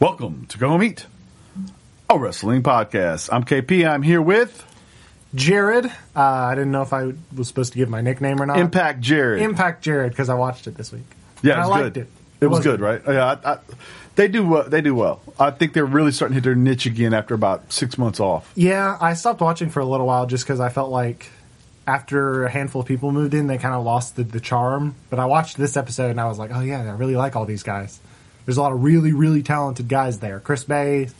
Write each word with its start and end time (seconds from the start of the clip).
Welcome 0.00 0.46
to 0.50 0.58
Go 0.58 0.68
Home 0.68 0.82
Eat, 0.82 1.06
a 2.08 2.18
wrestling 2.18 2.62
podcast. 2.62 3.28
I'm 3.32 3.44
KP. 3.44 3.88
I'm 3.88 4.02
here 4.02 4.22
with 4.22 4.64
Jared. 5.34 5.86
Uh, 5.86 5.90
I 6.20 6.54
didn't 6.54 6.70
know 6.70 6.82
if 6.82 6.92
I 6.92 7.12
was 7.36 7.48
supposed 7.48 7.72
to 7.72 7.78
give 7.78 7.88
my 7.88 8.00
nickname 8.00 8.40
or 8.40 8.46
not. 8.46 8.58
Impact 8.58 9.00
Jared. 9.00 9.42
Impact 9.42 9.82
Jared 9.82 10.12
because 10.12 10.28
I 10.28 10.34
watched 10.34 10.66
it 10.68 10.76
this 10.76 10.92
week. 10.92 11.02
yeah, 11.42 11.54
And 11.54 11.60
it 11.60 11.64
I 11.64 11.66
was 11.66 11.70
liked 11.70 11.94
good. 11.94 12.02
it. 12.02 12.08
It 12.40 12.46
was 12.46 12.58
was 12.58 12.66
good, 12.66 12.80
right? 12.80 13.02
Yeah, 13.08 13.36
I, 13.44 13.52
I, 13.54 13.58
they 14.14 14.28
do. 14.28 14.54
Uh, 14.54 14.68
they 14.68 14.80
do 14.80 14.94
well. 14.94 15.20
I 15.38 15.50
think 15.50 15.72
they're 15.72 15.84
really 15.84 16.12
starting 16.12 16.34
to 16.34 16.36
hit 16.36 16.44
their 16.44 16.54
niche 16.54 16.86
again 16.86 17.12
after 17.12 17.34
about 17.34 17.72
six 17.72 17.98
months 17.98 18.20
off. 18.20 18.50
Yeah, 18.54 18.96
I 19.00 19.14
stopped 19.14 19.40
watching 19.40 19.68
for 19.70 19.80
a 19.80 19.84
little 19.84 20.06
while 20.06 20.26
just 20.26 20.44
because 20.44 20.60
I 20.60 20.68
felt 20.68 20.90
like 20.90 21.28
after 21.88 22.44
a 22.44 22.50
handful 22.50 22.82
of 22.82 22.86
people 22.86 23.10
moved 23.10 23.34
in, 23.34 23.48
they 23.48 23.58
kind 23.58 23.74
of 23.74 23.84
lost 23.84 24.14
the, 24.14 24.22
the 24.22 24.38
charm. 24.38 24.94
But 25.10 25.18
I 25.18 25.24
watched 25.24 25.56
this 25.56 25.76
episode 25.76 26.10
and 26.12 26.20
I 26.20 26.26
was 26.28 26.38
like, 26.38 26.52
oh 26.54 26.60
yeah, 26.60 26.82
I 26.82 26.90
really 26.96 27.16
like 27.16 27.34
all 27.34 27.44
these 27.46 27.64
guys. 27.64 27.98
There's 28.48 28.56
a 28.56 28.62
lot 28.62 28.72
of 28.72 28.82
really, 28.82 29.12
really 29.12 29.42
talented 29.42 29.88
guys 29.88 30.20
there. 30.20 30.40
Chris 30.40 30.64
Bey, 30.64 31.10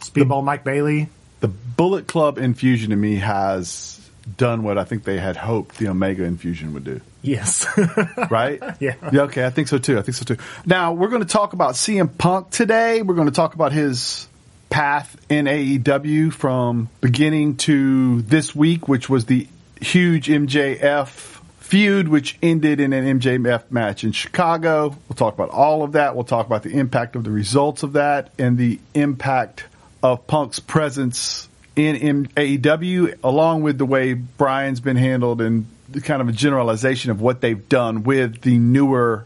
Speedball 0.00 0.42
Mike 0.42 0.64
Bailey. 0.64 1.08
The 1.38 1.46
Bullet 1.46 2.08
Club 2.08 2.38
infusion 2.38 2.90
to 2.90 2.96
me 2.96 3.14
has 3.18 4.00
done 4.36 4.64
what 4.64 4.76
I 4.76 4.82
think 4.82 5.04
they 5.04 5.16
had 5.16 5.36
hoped 5.36 5.78
the 5.78 5.86
Omega 5.86 6.24
infusion 6.24 6.74
would 6.74 6.82
do. 6.82 7.00
Yes. 7.22 7.68
right? 8.32 8.60
Yeah. 8.80 8.96
Okay, 9.00 9.46
I 9.46 9.50
think 9.50 9.68
so 9.68 9.78
too. 9.78 9.96
I 9.96 10.02
think 10.02 10.16
so 10.16 10.24
too. 10.24 10.38
Now 10.66 10.92
we're 10.92 11.06
going 11.06 11.22
to 11.22 11.28
talk 11.28 11.52
about 11.52 11.74
CM 11.74 12.18
Punk 12.18 12.50
today. 12.50 13.00
We're 13.00 13.14
going 13.14 13.28
to 13.28 13.32
talk 13.32 13.54
about 13.54 13.70
his 13.70 14.26
path 14.68 15.16
in 15.28 15.44
AEW 15.44 16.32
from 16.32 16.88
beginning 17.00 17.58
to 17.58 18.22
this 18.22 18.56
week, 18.56 18.88
which 18.88 19.08
was 19.08 19.26
the 19.26 19.46
huge 19.80 20.26
MJF 20.26 21.40
feud, 21.66 22.06
which 22.06 22.38
ended 22.42 22.78
in 22.78 22.92
an 22.92 23.18
MJF 23.18 23.70
match 23.70 24.04
in 24.04 24.12
Chicago. 24.12 24.96
We'll 25.08 25.16
talk 25.16 25.34
about 25.34 25.50
all 25.50 25.82
of 25.82 25.92
that. 25.92 26.14
We'll 26.14 26.24
talk 26.24 26.46
about 26.46 26.62
the 26.62 26.70
impact 26.70 27.16
of 27.16 27.24
the 27.24 27.32
results 27.32 27.82
of 27.82 27.94
that 27.94 28.30
and 28.38 28.56
the 28.56 28.78
impact 28.94 29.64
of 30.00 30.26
Punk's 30.28 30.60
presence 30.60 31.48
in 31.74 31.96
M- 31.96 32.26
AEW, 32.28 33.18
along 33.24 33.62
with 33.62 33.78
the 33.78 33.84
way 33.84 34.14
Bryan's 34.14 34.80
been 34.80 34.96
handled 34.96 35.40
and 35.40 35.66
the 35.88 36.00
kind 36.00 36.22
of 36.22 36.28
a 36.28 36.32
generalization 36.32 37.10
of 37.10 37.20
what 37.20 37.40
they've 37.40 37.68
done 37.68 38.04
with 38.04 38.42
the 38.42 38.58
newer 38.58 39.24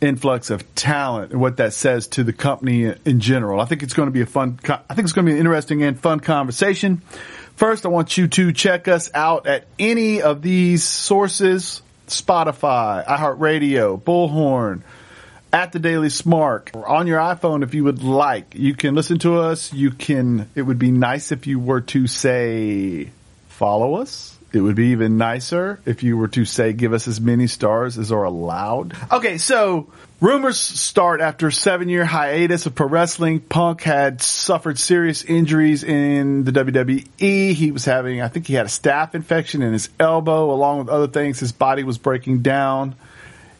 influx 0.00 0.50
of 0.50 0.74
talent 0.74 1.30
and 1.30 1.40
what 1.40 1.58
that 1.58 1.72
says 1.72 2.08
to 2.08 2.24
the 2.24 2.32
company 2.32 2.92
in 3.04 3.20
general. 3.20 3.60
I 3.60 3.66
think 3.66 3.84
it's 3.84 3.94
going 3.94 4.08
to 4.08 4.12
be 4.12 4.20
a 4.20 4.26
fun, 4.26 4.58
I 4.68 4.94
think 4.94 5.04
it's 5.04 5.12
going 5.12 5.26
to 5.26 5.30
be 5.30 5.34
an 5.34 5.38
interesting 5.38 5.84
and 5.84 5.98
fun 5.98 6.18
conversation. 6.18 7.02
First, 7.56 7.86
I 7.86 7.88
want 7.88 8.18
you 8.18 8.28
to 8.28 8.52
check 8.52 8.86
us 8.86 9.10
out 9.14 9.46
at 9.46 9.66
any 9.78 10.20
of 10.20 10.42
these 10.42 10.84
sources, 10.84 11.80
Spotify, 12.06 13.02
iHeartRadio, 13.06 13.98
Bullhorn, 13.98 14.82
at 15.54 15.72
the 15.72 15.78
Daily 15.78 16.10
Smart 16.10 16.70
or 16.74 16.86
on 16.86 17.06
your 17.06 17.18
iPhone 17.18 17.62
if 17.62 17.72
you 17.72 17.84
would 17.84 18.02
like. 18.02 18.54
You 18.54 18.74
can 18.74 18.94
listen 18.94 19.18
to 19.20 19.38
us. 19.38 19.72
You 19.72 19.90
can, 19.90 20.50
it 20.54 20.62
would 20.62 20.78
be 20.78 20.90
nice 20.90 21.32
if 21.32 21.46
you 21.46 21.58
were 21.58 21.80
to 21.80 22.06
say 22.06 23.10
follow 23.48 23.94
us. 23.94 24.35
It 24.56 24.60
would 24.62 24.76
be 24.76 24.88
even 24.88 25.18
nicer 25.18 25.78
if 25.84 26.02
you 26.02 26.16
were 26.16 26.28
to 26.28 26.44
say 26.44 26.72
give 26.72 26.92
us 26.92 27.06
as 27.06 27.20
many 27.20 27.46
stars 27.46 27.98
as 27.98 28.10
are 28.10 28.24
allowed. 28.24 28.96
Okay, 29.12 29.38
so 29.38 29.92
rumors 30.20 30.58
start 30.58 31.20
after 31.20 31.50
seven 31.50 31.88
year 31.88 32.04
hiatus 32.04 32.66
of 32.66 32.74
pro 32.74 32.88
wrestling. 32.88 33.40
Punk 33.40 33.82
had 33.82 34.22
suffered 34.22 34.78
serious 34.78 35.22
injuries 35.22 35.84
in 35.84 36.44
the 36.44 36.52
WWE. 36.52 37.52
He 37.52 37.70
was 37.70 37.84
having, 37.84 38.22
I 38.22 38.28
think 38.28 38.46
he 38.46 38.54
had 38.54 38.66
a 38.66 38.70
staph 38.70 39.14
infection 39.14 39.62
in 39.62 39.72
his 39.72 39.90
elbow 40.00 40.50
along 40.50 40.78
with 40.78 40.88
other 40.88 41.08
things. 41.08 41.38
His 41.38 41.52
body 41.52 41.84
was 41.84 41.98
breaking 41.98 42.42
down 42.42 42.96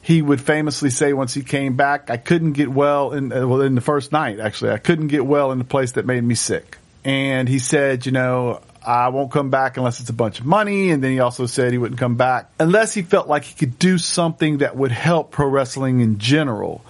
he 0.07 0.23
would 0.23 0.41
famously 0.41 0.91
say 0.91 1.13
once 1.13 1.35
he 1.35 1.43
came 1.43 1.75
back, 1.75 2.11
I 2.11 2.17
couldn't 2.17 2.53
get 2.53 2.69
well 2.69 3.13
in 3.13 3.33
uh, 3.33 3.45
well 3.45 3.63
in 3.63 3.75
the 3.75 3.81
first 3.81 4.13
night 4.13 4.39
actually. 4.39 4.71
I 4.71 4.79
couldn't 4.79 5.09
get 5.09 5.27
well 5.27 5.51
in 5.51 5.59
the 5.59 5.65
place 5.65 5.93
that 5.93 6.07
made 6.07 6.23
me 6.23 6.37
sick. 6.37 6.79
And 7.05 7.49
he 7.49 7.59
said, 7.59 8.07
you 8.07 8.13
know, 8.13 8.61
I 8.87 9.09
won't 9.09 9.33
come 9.33 9.51
back 9.51 9.77
unless 9.77 10.01
it's 10.01 10.11
a 10.11 10.15
bunch 10.15 10.39
of 10.39 10.47
money. 10.47 10.91
And 10.91 11.03
then 11.03 11.11
he 11.11 11.19
also 11.19 11.47
said 11.47 11.73
he 11.73 11.79
wouldn't 11.79 11.99
come 11.99 12.15
back 12.15 12.51
unless 12.61 12.95
he 12.95 13.03
felt 13.03 13.27
like 13.27 13.43
he 13.43 13.55
could 13.55 13.79
do 13.79 13.99
something 13.99 14.59
that 14.59 14.77
would 14.77 14.93
help 14.93 15.33
pro 15.33 15.49
wrestling 15.49 16.01
in 16.01 16.19
general. 16.19 16.85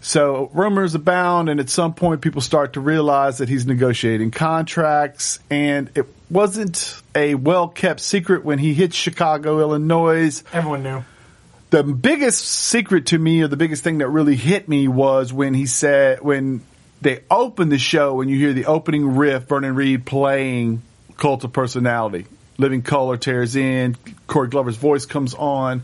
So 0.00 0.50
rumors 0.52 0.94
abound, 0.94 1.48
and 1.48 1.60
at 1.60 1.70
some 1.70 1.94
point, 1.94 2.20
people 2.20 2.42
start 2.42 2.74
to 2.74 2.80
realize 2.80 3.38
that 3.38 3.48
he's 3.48 3.64
negotiating 3.64 4.32
contracts. 4.32 5.38
And 5.50 5.90
it 5.94 6.06
wasn't 6.30 7.00
a 7.14 7.34
well 7.34 7.68
kept 7.68 8.00
secret 8.00 8.44
when 8.44 8.58
he 8.58 8.74
hit 8.74 8.92
Chicago, 8.92 9.60
Illinois 9.60 10.42
Everyone 10.52 10.82
knew. 10.82 11.04
the 11.70 11.82
biggest 11.82 12.44
secret 12.44 13.06
to 13.06 13.18
me 13.18 13.42
or 13.42 13.48
the 13.48 13.56
biggest 13.56 13.82
thing 13.82 13.98
that 13.98 14.08
really 14.08 14.36
hit 14.36 14.68
me 14.68 14.88
was 14.88 15.32
when 15.32 15.54
he 15.54 15.64
said 15.66 16.20
when 16.20 16.62
they 17.00 17.20
opened 17.30 17.72
the 17.72 17.78
show 17.78 18.20
and 18.20 18.30
you 18.30 18.38
hear 18.38 18.52
the 18.52 18.66
opening 18.66 19.16
riff 19.16 19.44
Vernon 19.44 19.74
Reid 19.74 20.04
playing 20.04 20.82
cult 21.16 21.44
of 21.44 21.52
personality 21.52 22.26
Living 22.56 22.82
Colour 22.82 23.16
tears 23.16 23.56
in 23.56 23.96
corey 24.26 24.48
glover's 24.48 24.76
voice 24.76 25.06
comes 25.06 25.34
on 25.34 25.82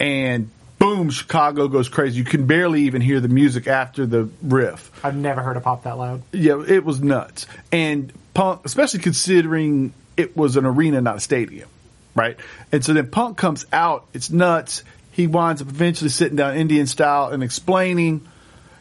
and 0.00 0.50
boom 0.78 1.10
chicago 1.10 1.68
goes 1.68 1.88
crazy 1.88 2.18
you 2.18 2.24
can 2.24 2.46
barely 2.46 2.82
even 2.82 3.00
hear 3.00 3.20
the 3.20 3.28
music 3.28 3.66
after 3.66 4.04
the 4.06 4.28
riff 4.42 4.90
I've 5.04 5.16
never 5.16 5.42
heard 5.42 5.56
a 5.56 5.60
pop 5.60 5.84
that 5.84 5.98
loud. 5.98 6.22
yeah, 6.32 6.62
it 6.66 6.84
was 6.84 7.02
nuts. 7.02 7.46
And 7.70 8.12
Punk, 8.32 8.62
especially 8.64 9.00
considering 9.00 9.92
it 10.16 10.36
was 10.36 10.56
an 10.56 10.64
arena, 10.64 11.00
not 11.00 11.16
a 11.16 11.20
stadium, 11.20 11.68
right? 12.14 12.36
And 12.72 12.84
so 12.84 12.92
then 12.94 13.10
Punk 13.10 13.36
comes 13.36 13.66
out, 13.72 14.06
it's 14.12 14.30
nuts. 14.30 14.82
He 15.12 15.26
winds 15.26 15.62
up 15.62 15.68
eventually 15.68 16.10
sitting 16.10 16.36
down 16.36 16.56
Indian 16.56 16.86
style 16.86 17.28
and 17.28 17.42
explaining 17.42 18.26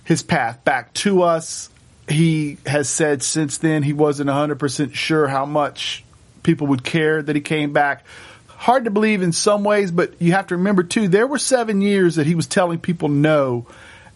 his 0.06 0.24
path 0.24 0.64
back 0.64 0.94
to 0.96 1.22
us. 1.24 1.70
He 2.08 2.58
has 2.66 2.90
said 2.90 3.24
since 3.24 3.58
then 3.60 3.84
he 3.84 3.94
wasn't 3.94 4.30
100% 4.30 4.94
sure 4.94 5.28
how 5.28 5.46
much 5.46 6.04
people 6.44 6.68
would 6.68 6.84
care 6.84 7.22
that 7.22 7.36
he 7.36 7.42
came 7.42 7.74
back. 7.74 8.06
Hard 8.48 8.86
to 8.86 8.92
believe 8.92 9.22
in 9.22 9.32
some 9.32 9.64
ways, 9.64 9.92
but 9.92 10.22
you 10.22 10.34
have 10.34 10.48
to 10.48 10.58
remember 10.58 10.84
too, 10.84 11.08
there 11.08 11.28
were 11.28 11.40
seven 11.40 11.82
years 11.82 12.16
that 12.16 12.28
he 12.28 12.36
was 12.36 12.48
telling 12.48 12.80
people 12.80 13.10
no. 13.10 13.66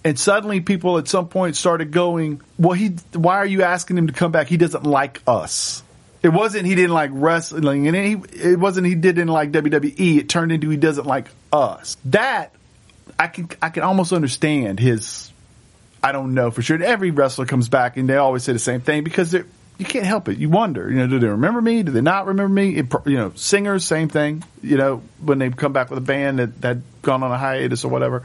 And 0.03 0.17
suddenly 0.17 0.61
people 0.61 0.97
at 0.97 1.07
some 1.07 1.27
point 1.27 1.55
started 1.55 1.91
going, 1.91 2.41
well, 2.57 2.73
he, 2.73 2.95
why 3.13 3.37
are 3.37 3.45
you 3.45 3.63
asking 3.63 3.97
him 3.97 4.07
to 4.07 4.13
come 4.13 4.31
back? 4.31 4.47
He 4.47 4.57
doesn't 4.57 4.83
like 4.83 5.21
us. 5.27 5.83
It 6.23 6.29
wasn't 6.29 6.65
he 6.65 6.75
didn't 6.75 6.93
like 6.93 7.11
wrestling 7.13 7.87
and 7.87 7.95
he, 7.95 8.13
it 8.51 8.59
wasn't 8.59 8.87
he 8.87 8.95
didn't 8.95 9.27
like 9.27 9.51
WWE. 9.51 10.17
It 10.17 10.29
turned 10.29 10.51
into 10.51 10.69
he 10.69 10.77
doesn't 10.77 11.05
like 11.05 11.27
us. 11.53 11.97
That 12.05 12.53
I 13.19 13.27
can, 13.27 13.49
I 13.61 13.69
can 13.69 13.83
almost 13.83 14.13
understand 14.13 14.79
his, 14.79 15.31
I 16.07 16.13
don't 16.13 16.33
know 16.33 16.51
for 16.51 16.61
sure. 16.61 16.81
Every 16.81 17.11
wrestler 17.11 17.45
comes 17.45 17.67
back 17.67 17.97
and 17.97 18.07
they 18.07 18.15
always 18.15 18.43
say 18.43 18.53
the 18.53 18.59
same 18.59 18.79
thing 18.79 19.03
because 19.03 19.29
they're, 19.29 19.45
you 19.77 19.83
can't 19.83 20.05
help 20.05 20.29
it. 20.29 20.37
You 20.37 20.47
wonder, 20.47 20.89
you 20.89 20.95
know, 20.95 21.07
do 21.07 21.19
they 21.19 21.27
remember 21.27 21.61
me? 21.61 21.83
Do 21.83 21.91
they 21.91 21.99
not 21.99 22.27
remember 22.27 22.53
me? 22.53 22.77
It, 22.77 22.85
you 23.05 23.17
know, 23.17 23.33
singers, 23.35 23.83
same 23.83 24.07
thing. 24.07 24.45
You 24.63 24.77
know, 24.77 25.01
when 25.21 25.37
they 25.37 25.49
come 25.49 25.73
back 25.73 25.89
with 25.89 25.97
a 25.97 26.01
band 26.01 26.39
that 26.39 26.51
had 26.63 26.81
gone 27.01 27.23
on 27.23 27.31
a 27.33 27.37
hiatus 27.37 27.83
or 27.83 27.89
whatever. 27.89 28.23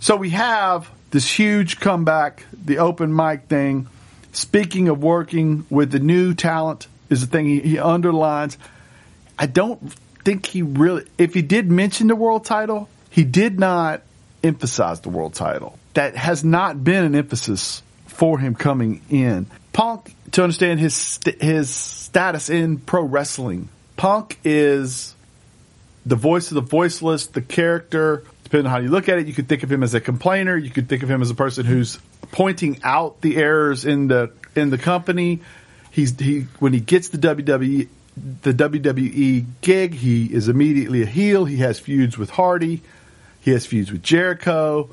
So 0.00 0.16
we 0.16 0.30
have 0.30 0.90
this 1.10 1.30
huge 1.30 1.78
comeback, 1.78 2.42
the 2.52 2.78
open 2.78 3.14
mic 3.14 3.48
thing. 3.48 3.86
Speaking 4.32 4.88
of 4.88 5.02
working 5.02 5.66
with 5.68 5.90
the 5.90 6.00
new 6.00 6.32
talent 6.32 6.88
is 7.10 7.20
the 7.20 7.26
thing 7.26 7.44
he, 7.44 7.60
he 7.60 7.78
underlines. 7.78 8.56
I 9.38 9.44
don't 9.44 9.92
think 10.24 10.46
he 10.46 10.62
really, 10.62 11.04
if 11.18 11.34
he 11.34 11.42
did 11.42 11.70
mention 11.70 12.06
the 12.06 12.16
world 12.16 12.46
title, 12.46 12.88
he 13.10 13.24
did 13.24 13.60
not 13.60 14.00
emphasize 14.42 15.02
the 15.02 15.10
world 15.10 15.34
title. 15.34 15.78
That 15.94 16.16
has 16.16 16.44
not 16.44 16.82
been 16.82 17.04
an 17.04 17.14
emphasis 17.14 17.82
for 18.06 18.38
him 18.38 18.54
coming 18.54 19.00
in. 19.10 19.46
Punk, 19.72 20.14
to 20.32 20.42
understand 20.42 20.80
his 20.80 20.94
st- 20.94 21.40
his 21.40 21.70
status 21.70 22.50
in 22.50 22.78
pro 22.78 23.02
wrestling, 23.02 23.68
Punk 23.96 24.38
is 24.44 25.14
the 26.06 26.16
voice 26.16 26.50
of 26.50 26.56
the 26.56 26.60
voiceless, 26.60 27.26
the 27.26 27.42
character. 27.42 28.24
Depending 28.44 28.66
on 28.66 28.72
how 28.72 28.78
you 28.78 28.90
look 28.90 29.08
at 29.08 29.18
it, 29.18 29.26
you 29.26 29.32
could 29.32 29.48
think 29.48 29.62
of 29.62 29.72
him 29.72 29.82
as 29.82 29.94
a 29.94 30.00
complainer. 30.00 30.56
You 30.56 30.70
could 30.70 30.88
think 30.88 31.02
of 31.02 31.10
him 31.10 31.22
as 31.22 31.30
a 31.30 31.34
person 31.34 31.64
who's 31.64 31.98
pointing 32.30 32.80
out 32.82 33.20
the 33.20 33.36
errors 33.36 33.84
in 33.84 34.08
the 34.08 34.32
in 34.54 34.70
the 34.70 34.78
company. 34.78 35.40
He's 35.90 36.18
he 36.18 36.42
when 36.58 36.72
he 36.72 36.80
gets 36.80 37.08
the 37.08 37.18
WWE 37.18 37.88
the 38.42 38.52
WWE 38.52 39.44
gig, 39.60 39.94
he 39.94 40.26
is 40.26 40.48
immediately 40.48 41.02
a 41.02 41.06
heel. 41.06 41.44
He 41.44 41.56
has 41.58 41.80
feuds 41.80 42.16
with 42.16 42.30
Hardy. 42.30 42.82
He 43.40 43.50
has 43.50 43.66
feuds 43.66 43.90
with 43.90 44.02
Jericho. 44.02 44.90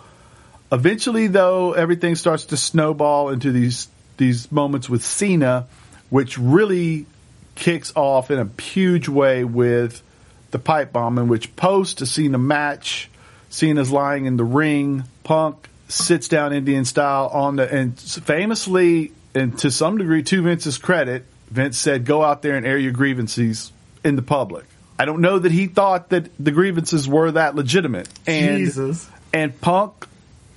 Eventually, 0.71 1.27
though, 1.27 1.73
everything 1.73 2.15
starts 2.15 2.45
to 2.45 2.57
snowball 2.57 3.29
into 3.29 3.51
these 3.51 3.87
these 4.17 4.51
moments 4.51 4.87
with 4.89 5.03
Cena, 5.03 5.67
which 6.09 6.37
really 6.37 7.07
kicks 7.55 7.91
off 7.95 8.29
in 8.31 8.39
a 8.39 8.61
huge 8.61 9.07
way 9.07 9.43
with 9.43 10.01
the 10.51 10.59
pipe 10.59 10.93
bomb, 10.93 11.17
in 11.17 11.27
which 11.27 11.55
post 11.55 12.01
a 12.01 12.05
Cena 12.05 12.37
match, 12.37 13.09
Cena's 13.49 13.91
lying 13.91 14.25
in 14.25 14.37
the 14.37 14.43
ring. 14.43 15.03
Punk 15.23 15.69
sits 15.87 16.27
down 16.27 16.53
Indian 16.53 16.85
style 16.85 17.27
on 17.33 17.57
the 17.57 17.73
and 17.73 17.99
famously, 17.99 19.11
and 19.35 19.57
to 19.59 19.71
some 19.71 19.97
degree, 19.97 20.23
to 20.23 20.41
Vince's 20.41 20.77
credit, 20.77 21.25
Vince 21.49 21.77
said, 21.77 22.05
"Go 22.05 22.23
out 22.23 22.41
there 22.41 22.55
and 22.55 22.65
air 22.65 22.77
your 22.77 22.93
grievances 22.93 23.71
in 24.03 24.15
the 24.15 24.21
public." 24.21 24.65
I 24.97 25.05
don't 25.05 25.21
know 25.21 25.39
that 25.39 25.51
he 25.51 25.67
thought 25.67 26.09
that 26.09 26.29
the 26.39 26.51
grievances 26.51 27.07
were 27.07 27.31
that 27.31 27.55
legitimate. 27.55 28.07
And 28.27 28.59
Jesus. 28.59 29.09
and 29.33 29.59
Punk 29.59 30.07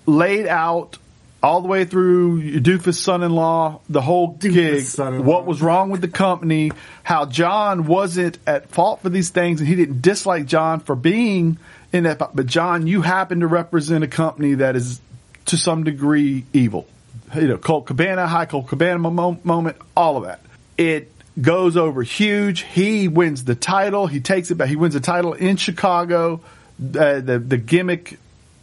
laid 0.06 0.47
out 0.47 0.99
all 1.45 1.61
the 1.61 1.69
way 1.69 1.85
through 1.85 2.39
your 2.39 2.61
doofus 2.61 2.95
son-in-law, 2.95 3.79
the 3.91 4.01
whole 4.01 4.29
gig, 4.29 4.83
son-in-law. 4.83 5.25
what 5.25 5.45
was 5.45 5.61
wrong 5.61 5.91
with 5.91 6.01
the 6.01 6.09
company, 6.09 6.73
how 7.03 7.27
John 7.27 7.87
wasn't 7.87 8.39
at 8.47 8.71
fault 8.71 9.03
for 9.03 9.11
these 9.11 9.29
things, 9.29 9.61
and 9.61 9.69
he 9.69 9.75
didn't 9.75 10.01
dislike 10.01 10.47
John 10.47 10.81
for 10.81 10.97
being 10.97 11.59
in 11.93 12.05
that. 12.05 12.19
But 12.19 12.47
John, 12.47 12.87
you 12.87 13.03
happen 13.03 13.41
to 13.41 13.47
represent 13.47 14.03
a 14.03 14.09
company 14.09 14.55
that 14.55 14.75
is 14.75 15.03
to 15.47 15.59
some 15.59 15.85
degree 15.85 16.47
evil. 16.55 16.87
You 17.35 17.49
know, 17.49 17.59
Colt 17.59 17.87
Cabana, 17.87 18.27
high 18.27 18.47
Colt 18.47 18.69
Cabana 18.69 18.99
mo- 18.99 19.39
moment, 19.45 19.77
all 19.95 20.17
of 20.17 20.25
that. 20.25 20.41
It 20.79 21.12
goes 21.41 21.77
over 21.77 22.03
huge. 22.03 22.62
He 22.62 23.09
wins 23.09 23.45
the 23.45 23.55
title. 23.55 24.07
He 24.07 24.21
takes 24.21 24.50
it 24.50 24.55
back. 24.55 24.69
He 24.69 24.77
wins 24.77 24.95
the 24.95 25.00
title 25.00 25.35
in 25.35 25.57
Chicago. 25.57 26.41
Uh, 26.81 27.21
the 27.21 27.39
the 27.39 27.59
gimmick 27.59 28.19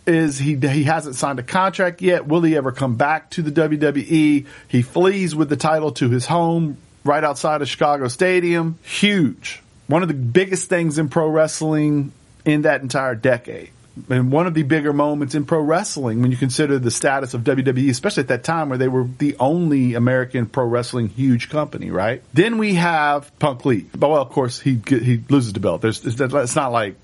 is 0.05 0.37
he 0.37 0.55
he 0.55 0.83
hasn't 0.83 1.15
signed 1.15 1.39
a 1.39 1.43
contract 1.43 2.01
yet. 2.01 2.27
Will 2.27 2.41
he 2.41 2.55
ever 2.55 2.71
come 2.71 2.95
back 2.95 3.29
to 3.31 3.41
the 3.41 3.51
WWE? 3.51 4.45
He 4.67 4.81
flees 4.81 5.35
with 5.35 5.49
the 5.49 5.57
title 5.57 5.91
to 5.93 6.09
his 6.09 6.25
home 6.25 6.77
right 7.03 7.23
outside 7.23 7.61
of 7.61 7.69
Chicago 7.69 8.07
Stadium. 8.07 8.77
Huge. 8.83 9.61
One 9.87 10.01
of 10.01 10.07
the 10.07 10.13
biggest 10.13 10.69
things 10.69 10.97
in 10.97 11.09
pro 11.09 11.27
wrestling 11.27 12.13
in 12.45 12.63
that 12.63 12.81
entire 12.81 13.15
decade. 13.15 13.69
And 14.09 14.31
one 14.31 14.47
of 14.47 14.53
the 14.53 14.63
bigger 14.63 14.93
moments 14.93 15.35
in 15.35 15.45
pro 15.45 15.59
wrestling 15.59 16.21
when 16.21 16.31
you 16.31 16.37
consider 16.37 16.79
the 16.79 16.91
status 16.91 17.33
of 17.33 17.41
WWE, 17.41 17.89
especially 17.89 18.21
at 18.21 18.29
that 18.29 18.43
time 18.43 18.69
where 18.69 18.77
they 18.77 18.87
were 18.87 19.05
the 19.17 19.35
only 19.37 19.95
American 19.95 20.45
pro 20.45 20.65
wrestling 20.65 21.09
huge 21.09 21.49
company, 21.49 21.91
right? 21.91 22.23
Then 22.33 22.57
we 22.57 22.75
have 22.75 23.37
Punk 23.37 23.65
Lee. 23.65 23.85
But 23.93 24.09
well, 24.09 24.21
of 24.21 24.29
course, 24.29 24.59
he 24.59 24.81
he 24.87 25.21
loses 25.29 25.51
the 25.53 25.59
belt. 25.59 25.81
There's 25.81 26.05
it's 26.05 26.55
not 26.55 26.71
like 26.71 26.95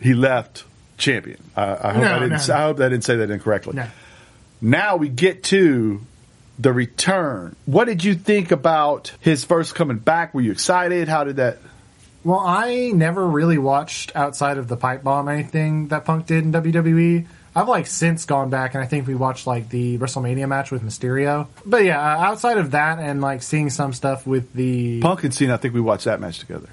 he 0.00 0.14
left 0.14 0.64
champion. 0.96 1.42
I, 1.56 1.62
I 1.88 1.92
hope 1.92 2.02
No, 2.02 2.14
I 2.14 2.18
didn't. 2.20 2.48
no. 2.48 2.54
I 2.54 2.60
hope 2.62 2.80
I 2.80 2.88
didn't 2.88 3.04
say 3.04 3.16
that 3.16 3.30
incorrectly. 3.30 3.74
No. 3.74 3.86
Now 4.60 4.96
we 4.96 5.08
get 5.08 5.42
to 5.44 6.00
the 6.58 6.72
return. 6.72 7.54
What 7.66 7.84
did 7.86 8.02
you 8.04 8.14
think 8.14 8.50
about 8.50 9.12
his 9.20 9.44
first 9.44 9.74
coming 9.74 9.98
back? 9.98 10.32
Were 10.34 10.40
you 10.40 10.52
excited? 10.52 11.08
How 11.08 11.24
did 11.24 11.36
that? 11.36 11.58
Well, 12.24 12.40
I 12.40 12.90
never 12.94 13.24
really 13.26 13.58
watched 13.58 14.16
outside 14.16 14.58
of 14.58 14.66
the 14.66 14.76
pipe 14.76 15.04
bomb 15.04 15.28
anything 15.28 15.88
that 15.88 16.04
Punk 16.04 16.26
did 16.26 16.44
in 16.44 16.52
WWE. 16.52 17.26
I've 17.54 17.68
like 17.68 17.86
since 17.86 18.24
gone 18.26 18.50
back 18.50 18.74
and 18.74 18.82
I 18.82 18.86
think 18.86 19.06
we 19.06 19.14
watched 19.14 19.46
like 19.46 19.68
the 19.70 19.96
WrestleMania 19.98 20.48
match 20.48 20.70
with 20.70 20.82
Mysterio. 20.82 21.46
But 21.64 21.84
yeah, 21.84 22.00
uh, 22.00 22.18
outside 22.18 22.58
of 22.58 22.72
that 22.72 22.98
and 22.98 23.20
like 23.20 23.42
seeing 23.42 23.70
some 23.70 23.92
stuff 23.92 24.26
with 24.26 24.52
the 24.52 25.00
Punk 25.00 25.24
and 25.24 25.32
Cena, 25.32 25.54
I 25.54 25.56
think 25.56 25.72
we 25.72 25.80
watched 25.80 26.04
that 26.06 26.20
match 26.20 26.38
together. 26.38 26.68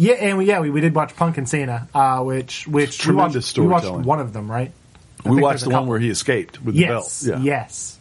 Yeah, 0.00 0.14
and 0.14 0.38
we, 0.38 0.46
yeah, 0.46 0.60
we, 0.60 0.70
we 0.70 0.80
did 0.80 0.94
watch 0.94 1.14
Punk 1.14 1.36
and 1.36 1.46
Cena, 1.46 1.86
uh, 1.94 2.22
which 2.22 2.66
which 2.66 3.06
we 3.06 3.14
watched, 3.14 3.58
we 3.58 3.66
watched 3.66 3.90
one 3.90 4.18
of 4.18 4.32
them, 4.32 4.50
right? 4.50 4.72
I 5.26 5.28
we 5.28 5.42
watched 5.42 5.64
the 5.64 5.70
one 5.70 5.86
where 5.86 5.98
he 5.98 6.08
escaped 6.08 6.62
with 6.62 6.74
yes, 6.74 7.20
the 7.20 7.32
belt. 7.32 7.42
yes, 7.42 7.98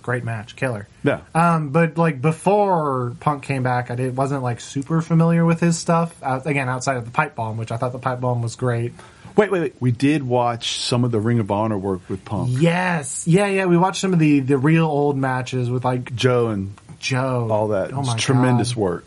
great 0.00 0.24
match, 0.24 0.56
killer. 0.56 0.88
Yeah. 1.04 1.20
Um, 1.34 1.68
but 1.68 1.98
like 1.98 2.22
before 2.22 3.14
Punk 3.20 3.42
came 3.42 3.62
back, 3.62 3.90
I 3.90 3.96
did 3.96 4.16
wasn't 4.16 4.42
like 4.42 4.62
super 4.62 5.02
familiar 5.02 5.44
with 5.44 5.60
his 5.60 5.78
stuff. 5.78 6.22
Out, 6.22 6.46
again, 6.46 6.70
outside 6.70 6.96
of 6.96 7.04
the 7.04 7.10
pipe 7.10 7.34
bomb, 7.34 7.58
which 7.58 7.70
I 7.70 7.76
thought 7.76 7.92
the 7.92 7.98
pipe 7.98 8.20
bomb 8.20 8.40
was 8.40 8.56
great. 8.56 8.94
Wait, 9.36 9.50
wait, 9.50 9.60
wait. 9.60 9.74
We 9.78 9.90
did 9.92 10.22
watch 10.22 10.78
some 10.78 11.04
of 11.04 11.10
the 11.10 11.20
Ring 11.20 11.38
of 11.38 11.50
Honor 11.50 11.76
work 11.76 12.08
with 12.08 12.24
Punk. 12.24 12.48
Yes, 12.50 13.28
yeah, 13.28 13.46
yeah. 13.46 13.66
We 13.66 13.76
watched 13.76 14.00
some 14.00 14.14
of 14.14 14.18
the 14.18 14.40
the 14.40 14.56
real 14.56 14.86
old 14.86 15.18
matches 15.18 15.68
with 15.68 15.84
like 15.84 16.14
Joe 16.14 16.48
and 16.48 16.72
Joe, 16.98 17.48
all 17.50 17.68
that. 17.68 17.92
Oh 17.92 17.98
It's 17.98 18.08
my 18.08 18.16
tremendous 18.16 18.72
God. 18.72 18.80
work. 18.80 19.04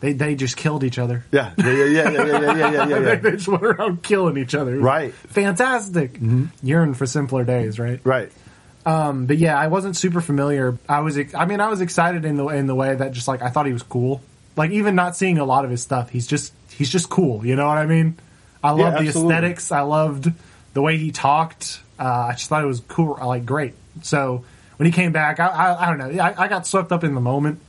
They, 0.00 0.14
they 0.14 0.34
just 0.34 0.56
killed 0.56 0.82
each 0.82 0.98
other. 0.98 1.24
Yeah, 1.30 1.52
yeah, 1.58 1.72
yeah, 1.72 1.84
yeah, 1.84 2.10
yeah, 2.10 2.10
yeah, 2.10 2.40
yeah, 2.40 2.54
yeah. 2.54 2.70
yeah, 2.70 2.98
yeah. 2.98 3.14
they 3.16 3.30
just 3.32 3.48
went 3.48 3.62
around 3.62 4.02
killing 4.02 4.38
each 4.38 4.54
other. 4.54 4.78
Right. 4.78 5.12
Fantastic. 5.12 6.14
Mm-hmm. 6.14 6.46
Yearn 6.62 6.94
for 6.94 7.06
simpler 7.06 7.44
days, 7.44 7.78
right? 7.78 8.00
Right. 8.02 8.32
Um, 8.86 9.26
but 9.26 9.36
yeah, 9.36 9.58
I 9.58 9.66
wasn't 9.66 9.96
super 9.96 10.22
familiar. 10.22 10.78
I 10.88 11.00
was, 11.00 11.18
I 11.34 11.44
mean, 11.44 11.60
I 11.60 11.68
was 11.68 11.82
excited 11.82 12.24
in 12.24 12.36
the 12.36 12.46
in 12.48 12.66
the 12.66 12.74
way 12.74 12.94
that 12.94 13.12
just 13.12 13.28
like 13.28 13.42
I 13.42 13.50
thought 13.50 13.66
he 13.66 13.74
was 13.74 13.82
cool. 13.82 14.22
Like 14.56 14.70
even 14.70 14.94
not 14.94 15.16
seeing 15.16 15.38
a 15.38 15.44
lot 15.44 15.64
of 15.64 15.70
his 15.70 15.82
stuff, 15.82 16.08
he's 16.10 16.26
just 16.26 16.54
he's 16.70 16.90
just 16.90 17.10
cool. 17.10 17.44
You 17.44 17.56
know 17.56 17.66
what 17.66 17.76
I 17.76 17.84
mean? 17.84 18.18
I 18.64 18.70
love 18.70 18.94
yeah, 18.94 19.02
the 19.02 19.08
aesthetics. 19.08 19.70
I 19.70 19.82
loved 19.82 20.32
the 20.72 20.82
way 20.82 20.96
he 20.96 21.10
talked. 21.12 21.80
Uh, 21.98 22.28
I 22.30 22.32
just 22.32 22.48
thought 22.48 22.64
it 22.64 22.66
was 22.66 22.80
cool. 22.80 23.18
I 23.20 23.26
like 23.26 23.44
great. 23.44 23.74
So 24.02 24.44
when 24.76 24.86
he 24.86 24.92
came 24.92 25.12
back, 25.12 25.40
I, 25.40 25.46
I, 25.46 25.82
I 25.82 25.86
don't 25.86 25.98
know. 25.98 26.22
I, 26.22 26.44
I 26.44 26.48
got 26.48 26.66
swept 26.66 26.90
up 26.90 27.04
in 27.04 27.14
the 27.14 27.20
moment. 27.20 27.60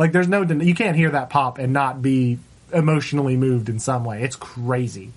Like 0.00 0.12
there's 0.12 0.28
no 0.28 0.40
you 0.40 0.74
can't 0.74 0.96
hear 0.96 1.10
that 1.10 1.28
pop 1.28 1.58
and 1.58 1.74
not 1.74 2.00
be 2.00 2.38
emotionally 2.72 3.36
moved 3.36 3.68
in 3.68 3.78
some 3.78 4.02
way. 4.02 4.22
It's 4.22 4.34
crazy. 4.34 5.12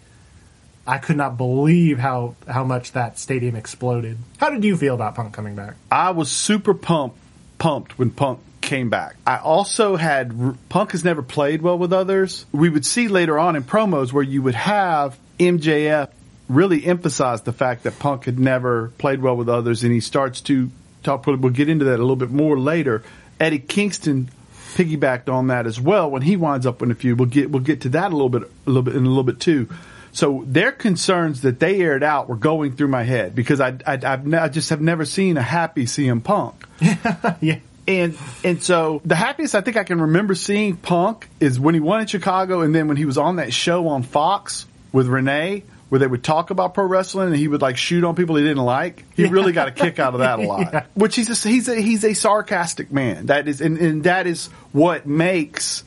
I 0.85 0.97
could 0.97 1.15
not 1.15 1.37
believe 1.37 1.99
how 1.99 2.35
how 2.49 2.65
much 2.65 2.91
that 2.91 3.17
stadium 3.17 3.55
exploded. 3.55 4.17
How 4.39 4.49
did 4.49 4.61
you 4.65 4.75
feel 4.75 4.95
about 4.95 5.15
Punk 5.15 5.33
coming 5.33 5.55
back? 5.55 5.75
I 5.89 6.11
was 6.11 6.29
super 6.29 6.73
pumped, 6.73 7.17
pumped 7.59 7.97
when 7.97 8.11
Punk 8.11 8.41
came 8.59 8.89
back. 8.89 9.15
I 9.25 9.37
also 9.37 9.95
had 9.95 10.57
Punk 10.67 10.91
has 10.91 11.05
never 11.05 11.21
played 11.21 11.61
well 11.61 11.77
with 11.77 11.93
others. 11.93 12.45
We 12.51 12.67
would 12.67 12.85
see 12.85 13.07
later 13.07 13.39
on 13.39 13.55
in 13.55 13.63
promos 13.63 14.11
where 14.11 14.21
you 14.21 14.41
would 14.41 14.55
have 14.55 15.17
MJF 15.39 16.09
really 16.49 16.85
emphasize 16.85 17.43
the 17.43 17.53
fact 17.53 17.83
that 17.83 17.99
Punk 17.99 18.25
had 18.25 18.37
never 18.37 18.89
played 18.97 19.21
well 19.21 19.37
with 19.37 19.47
others, 19.47 19.83
and 19.83 19.93
he 19.93 20.01
starts 20.01 20.41
to 20.41 20.69
talk. 21.03 21.25
We'll 21.25 21.37
get 21.51 21.69
into 21.69 21.85
that 21.85 21.99
a 21.99 22.03
little 22.03 22.17
bit 22.17 22.31
more 22.31 22.59
later. 22.59 23.01
Eddie 23.39 23.59
Kingston 23.59 24.29
piggybacked 24.73 25.29
on 25.29 25.47
that 25.47 25.65
as 25.65 25.79
well 25.79 26.09
when 26.09 26.21
he 26.21 26.35
winds 26.35 26.65
up 26.65 26.81
in 26.81 26.91
a 26.91 26.95
feud. 26.95 27.19
We'll 27.19 27.29
get 27.29 27.51
we'll 27.51 27.61
get 27.61 27.81
to 27.81 27.89
that 27.89 28.11
a 28.11 28.15
little 28.15 28.29
bit 28.29 28.43
a 28.43 28.69
little 28.69 28.83
bit 28.83 28.95
in 28.95 29.05
a 29.05 29.09
little 29.09 29.23
bit 29.23 29.39
too. 29.39 29.69
So 30.11 30.43
their 30.45 30.71
concerns 30.71 31.41
that 31.41 31.59
they 31.59 31.81
aired 31.81 32.03
out 32.03 32.29
were 32.29 32.35
going 32.35 32.75
through 32.75 32.89
my 32.89 33.03
head 33.03 33.35
because 33.35 33.59
I 33.59 33.77
I, 33.85 33.99
I've 34.03 34.33
I 34.33 34.47
just 34.49 34.69
have 34.69 34.81
never 34.81 35.05
seen 35.05 35.37
a 35.37 35.41
happy 35.41 35.85
CM 35.85 36.23
Punk. 36.23 36.65
yeah. 37.41 37.59
And 37.87 38.17
and 38.43 38.63
so 38.63 39.01
the 39.03 39.15
happiest 39.15 39.55
I 39.55 39.61
think 39.61 39.75
I 39.75 39.83
can 39.83 40.01
remember 40.01 40.35
seeing 40.35 40.77
Punk 40.77 41.27
is 41.39 41.59
when 41.59 41.73
he 41.73 41.81
won 41.81 42.01
in 42.01 42.07
Chicago, 42.07 42.61
and 42.61 42.73
then 42.73 42.87
when 42.87 42.95
he 42.97 43.05
was 43.05 43.17
on 43.17 43.37
that 43.37 43.53
show 43.53 43.87
on 43.89 44.03
Fox 44.03 44.65
with 44.93 45.07
Renee, 45.07 45.63
where 45.93 45.99
they 45.99 46.07
would 46.07 46.23
talk 46.23 46.49
about 46.49 46.73
pro 46.73 46.85
wrestling, 46.85 47.27
and 47.27 47.35
he 47.35 47.47
would 47.47 47.61
like 47.61 47.77
shoot 47.77 48.03
on 48.03 48.15
people 48.15 48.35
he 48.35 48.41
didn't 48.41 48.63
like. 48.65 49.05
He 49.15 49.25
really 49.27 49.51
got 49.53 49.67
a 49.67 49.71
kick 49.71 49.99
out 49.99 50.15
of 50.15 50.21
that 50.21 50.39
a 50.39 50.41
lot. 50.47 50.73
Yeah. 50.73 50.85
Which 50.95 51.15
he's 51.15 51.29
a, 51.29 51.47
he's 51.47 51.67
a 51.69 51.79
he's 51.79 52.03
a 52.03 52.15
sarcastic 52.15 52.91
man. 52.91 53.27
That 53.27 53.47
is, 53.47 53.61
and, 53.61 53.77
and 53.77 54.03
that 54.05 54.25
is 54.25 54.47
what 54.71 55.05
makes 55.05 55.83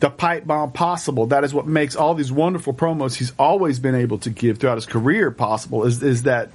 the 0.00 0.10
pipe 0.10 0.46
bomb 0.46 0.72
possible. 0.72 1.28
That 1.28 1.44
is 1.44 1.54
what 1.54 1.66
makes 1.66 1.96
all 1.96 2.12
these 2.12 2.30
wonderful 2.30 2.74
promos 2.74 3.14
he's 3.14 3.32
always 3.38 3.78
been 3.78 3.94
able 3.94 4.18
to 4.18 4.28
give 4.28 4.58
throughout 4.58 4.74
his 4.74 4.84
career 4.84 5.30
possible. 5.30 5.84
Is 5.84 6.02
is 6.02 6.24
that 6.24 6.50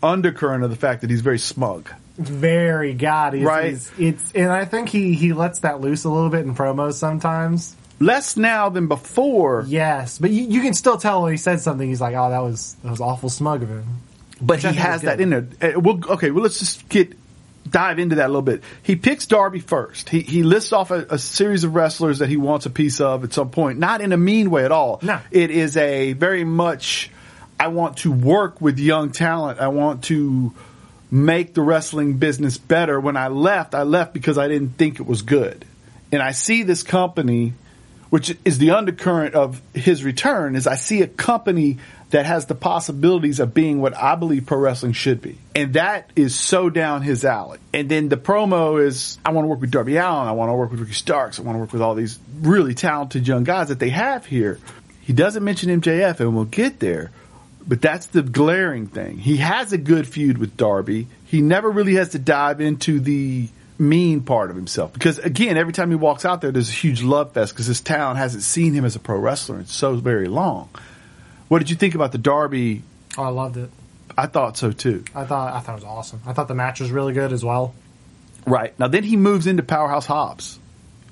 undercurrent 0.00 0.62
of 0.62 0.70
the 0.70 0.76
fact 0.76 1.00
that 1.00 1.10
he's 1.10 1.22
very 1.22 1.40
smug. 1.40 1.90
very 2.16 2.94
god 2.94 3.34
Right. 3.34 3.72
it's, 3.72 3.90
it's 3.98 4.32
and 4.36 4.52
i 4.52 4.64
think 4.66 4.88
he 4.88 5.14
he 5.14 5.32
lets 5.32 5.58
that 5.60 5.80
loose 5.80 6.04
a 6.04 6.08
little 6.10 6.30
bit 6.30 6.44
in 6.46 6.54
promos 6.54 6.92
sometimes 6.94 7.74
Less 8.00 8.36
now 8.36 8.70
than 8.70 8.88
before. 8.88 9.64
yes 9.68 10.18
but 10.18 10.30
you, 10.30 10.44
you 10.44 10.60
can 10.62 10.74
still 10.74 10.96
tell 10.96 11.22
when 11.22 11.32
he 11.32 11.36
said 11.36 11.60
something 11.60 11.86
he's 11.88 12.00
like 12.00 12.14
oh 12.16 12.30
that 12.30 12.42
was 12.42 12.74
that 12.82 12.90
was 12.90 13.00
awful 13.00 13.28
smug 13.28 13.62
of 13.62 13.68
him 13.68 13.84
but 14.40 14.60
he 14.60 14.72
has 14.72 15.02
that 15.02 15.20
in 15.20 15.30
there. 15.30 15.46
Uh, 15.60 15.78
We'll, 15.80 16.00
okay, 16.12 16.30
well, 16.30 16.42
let's 16.42 16.58
just 16.58 16.88
get 16.88 17.14
dive 17.68 17.98
into 17.98 18.16
that 18.16 18.24
a 18.24 18.28
little 18.28 18.40
bit. 18.42 18.62
He 18.82 18.96
picks 18.96 19.26
Darby 19.26 19.60
first. 19.60 20.08
He 20.08 20.20
he 20.20 20.42
lists 20.42 20.72
off 20.72 20.90
a, 20.90 21.06
a 21.10 21.18
series 21.18 21.64
of 21.64 21.74
wrestlers 21.74 22.20
that 22.20 22.28
he 22.30 22.38
wants 22.38 22.64
a 22.66 22.70
piece 22.70 23.00
of 23.02 23.22
at 23.22 23.34
some 23.34 23.50
point. 23.50 23.78
Not 23.78 24.00
in 24.00 24.12
a 24.12 24.16
mean 24.16 24.50
way 24.50 24.64
at 24.64 24.72
all. 24.72 24.98
No. 25.02 25.20
it 25.30 25.50
is 25.50 25.76
a 25.76 26.14
very 26.14 26.44
much. 26.44 27.10
I 27.58 27.68
want 27.68 27.98
to 27.98 28.10
work 28.10 28.62
with 28.62 28.78
young 28.78 29.12
talent. 29.12 29.60
I 29.60 29.68
want 29.68 30.04
to 30.04 30.54
make 31.10 31.52
the 31.52 31.60
wrestling 31.60 32.14
business 32.16 32.56
better. 32.56 32.98
When 32.98 33.18
I 33.18 33.28
left, 33.28 33.74
I 33.74 33.82
left 33.82 34.14
because 34.14 34.38
I 34.38 34.48
didn't 34.48 34.78
think 34.78 35.00
it 35.00 35.06
was 35.06 35.20
good. 35.20 35.66
And 36.12 36.22
I 36.22 36.32
see 36.32 36.62
this 36.62 36.82
company, 36.82 37.52
which 38.10 38.36
is 38.44 38.58
the 38.58 38.72
undercurrent 38.72 39.34
of 39.34 39.62
his 39.72 40.04
return, 40.04 40.56
is 40.56 40.66
I 40.66 40.74
see 40.74 41.02
a 41.02 41.06
company 41.06 41.78
that 42.10 42.26
has 42.26 42.46
the 42.46 42.56
possibilities 42.56 43.38
of 43.38 43.54
being 43.54 43.80
what 43.80 43.96
I 43.96 44.16
believe 44.16 44.46
pro 44.46 44.58
wrestling 44.58 44.92
should 44.92 45.22
be. 45.22 45.38
And 45.54 45.74
that 45.74 46.10
is 46.16 46.34
so 46.34 46.68
down 46.68 47.02
his 47.02 47.24
alley. 47.24 47.60
And 47.72 47.88
then 47.88 48.08
the 48.08 48.16
promo 48.16 48.84
is, 48.84 49.16
I 49.24 49.30
want 49.30 49.44
to 49.44 49.48
work 49.48 49.60
with 49.60 49.70
Darby 49.70 49.96
Allin. 49.96 50.26
I 50.26 50.32
want 50.32 50.48
to 50.48 50.54
work 50.54 50.72
with 50.72 50.80
Ricky 50.80 50.92
Starks. 50.92 51.38
I 51.38 51.42
want 51.42 51.54
to 51.54 51.60
work 51.60 51.72
with 51.72 51.82
all 51.82 51.94
these 51.94 52.18
really 52.40 52.74
talented 52.74 53.28
young 53.28 53.44
guys 53.44 53.68
that 53.68 53.78
they 53.78 53.90
have 53.90 54.26
here. 54.26 54.58
He 55.02 55.12
doesn't 55.12 55.44
mention 55.44 55.80
MJF 55.80 56.18
and 56.18 56.34
we'll 56.34 56.44
get 56.44 56.80
there. 56.80 57.12
But 57.66 57.80
that's 57.80 58.06
the 58.06 58.22
glaring 58.22 58.88
thing. 58.88 59.18
He 59.18 59.36
has 59.36 59.72
a 59.72 59.78
good 59.78 60.08
feud 60.08 60.38
with 60.38 60.56
Darby. 60.56 61.06
He 61.26 61.40
never 61.40 61.70
really 61.70 61.94
has 61.94 62.10
to 62.10 62.18
dive 62.18 62.60
into 62.60 62.98
the 62.98 63.48
mean 63.80 64.20
part 64.22 64.50
of 64.50 64.56
himself 64.56 64.92
because 64.92 65.18
again, 65.18 65.56
every 65.56 65.72
time 65.72 65.88
he 65.90 65.96
walks 65.96 66.24
out 66.24 66.40
there, 66.40 66.52
there's 66.52 66.68
a 66.68 66.72
huge 66.72 67.02
love 67.02 67.32
fest 67.32 67.52
because 67.54 67.66
this 67.66 67.80
town 67.80 68.16
hasn't 68.16 68.42
seen 68.42 68.74
him 68.74 68.84
as 68.84 68.94
a 68.94 69.00
pro 69.00 69.18
wrestler 69.18 69.58
in 69.58 69.66
so 69.66 69.96
very 69.96 70.28
long. 70.28 70.68
What 71.48 71.58
did 71.60 71.70
you 71.70 71.76
think 71.76 71.94
about 71.94 72.12
the 72.12 72.18
Darby? 72.18 72.82
oh 73.18 73.24
i 73.24 73.28
loved 73.28 73.56
it 73.56 73.70
I 74.16 74.26
thought 74.26 74.56
so 74.56 74.70
too. 74.70 75.04
i 75.14 75.24
thought 75.24 75.52
i 75.54 75.58
thought 75.60 75.72
it 75.72 75.74
was 75.76 75.84
awesome 75.84 76.20
i 76.26 76.32
thought 76.32 76.46
the 76.46 76.54
match 76.54 76.78
was 76.80 76.90
really 76.92 77.12
good 77.12 77.32
as 77.32 77.44
well 77.44 77.74
Right 78.46 78.78
now, 78.78 78.88
then 78.88 79.02
he 79.04 79.16
moves 79.16 79.46
into 79.46 79.62
Powerhouse 79.62 80.06
Hobbs, 80.06 80.58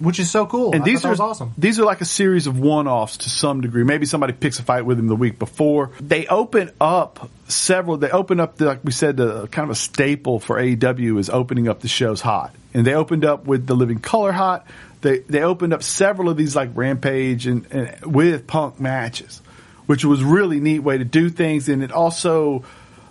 which 0.01 0.21
is 0.21 0.31
so 0.31 0.47
cool. 0.47 0.73
And 0.73 0.83
I 0.83 0.85
these 0.85 1.01
are 1.01 1.09
that 1.09 1.11
was 1.11 1.21
awesome. 1.21 1.53
These 1.59 1.81
are 1.81 1.85
like 1.85 2.01
a 2.01 2.07
series 2.07 2.47
of 2.47 2.59
one-offs 2.59 3.19
to 3.19 3.31
some 3.31 3.61
degree. 3.61 3.85
Maybe 3.85 4.07
somebody 4.07 4.33
picks 4.33 4.59
a 4.59 4.63
fight 4.63 4.85
with 4.85 4.99
him 4.99 5.09
the 5.09 5.17
week 5.17 5.39
before. 5.39 5.91
They 6.01 6.27
open 6.27 6.71
up 6.81 7.31
several. 7.49 7.97
They 7.97 8.11
open 8.11 8.41
up, 8.41 8.57
the, 8.57 8.67
like 8.67 8.85
we 8.85 8.93
said, 8.93 9.17
the 9.17 9.49
kind 9.49 9.65
of 9.65 9.71
a 9.71 9.75
staple 9.75 10.39
for 10.41 10.57
AEW 10.57 11.19
is 11.19 11.31
opening 11.31 11.69
up 11.69 11.81
the 11.81 11.89
shows 11.89 12.21
hot. 12.21 12.55
And 12.75 12.87
they 12.87 12.95
opened 12.95 13.25
up 13.25 13.47
with 13.47 13.67
the 13.67 13.75
Living 13.75 13.99
Colour 13.99 14.33
hot. 14.33 14.67
They 15.01 15.21
they 15.21 15.43
opened 15.43 15.73
up 15.73 15.83
several 15.83 16.29
of 16.29 16.37
these 16.37 16.55
like 16.55 16.71
Rampage 16.75 17.47
and, 17.47 17.67
and 17.71 18.15
with 18.15 18.47
Punk 18.47 18.81
matches, 18.81 19.41
which 19.87 20.05
was 20.05 20.23
really 20.23 20.61
neat 20.61 20.81
way 20.81 20.99
to 20.99 21.05
do 21.05 21.31
things. 21.31 21.69
And 21.69 21.83
it 21.83 21.93
also 21.93 22.65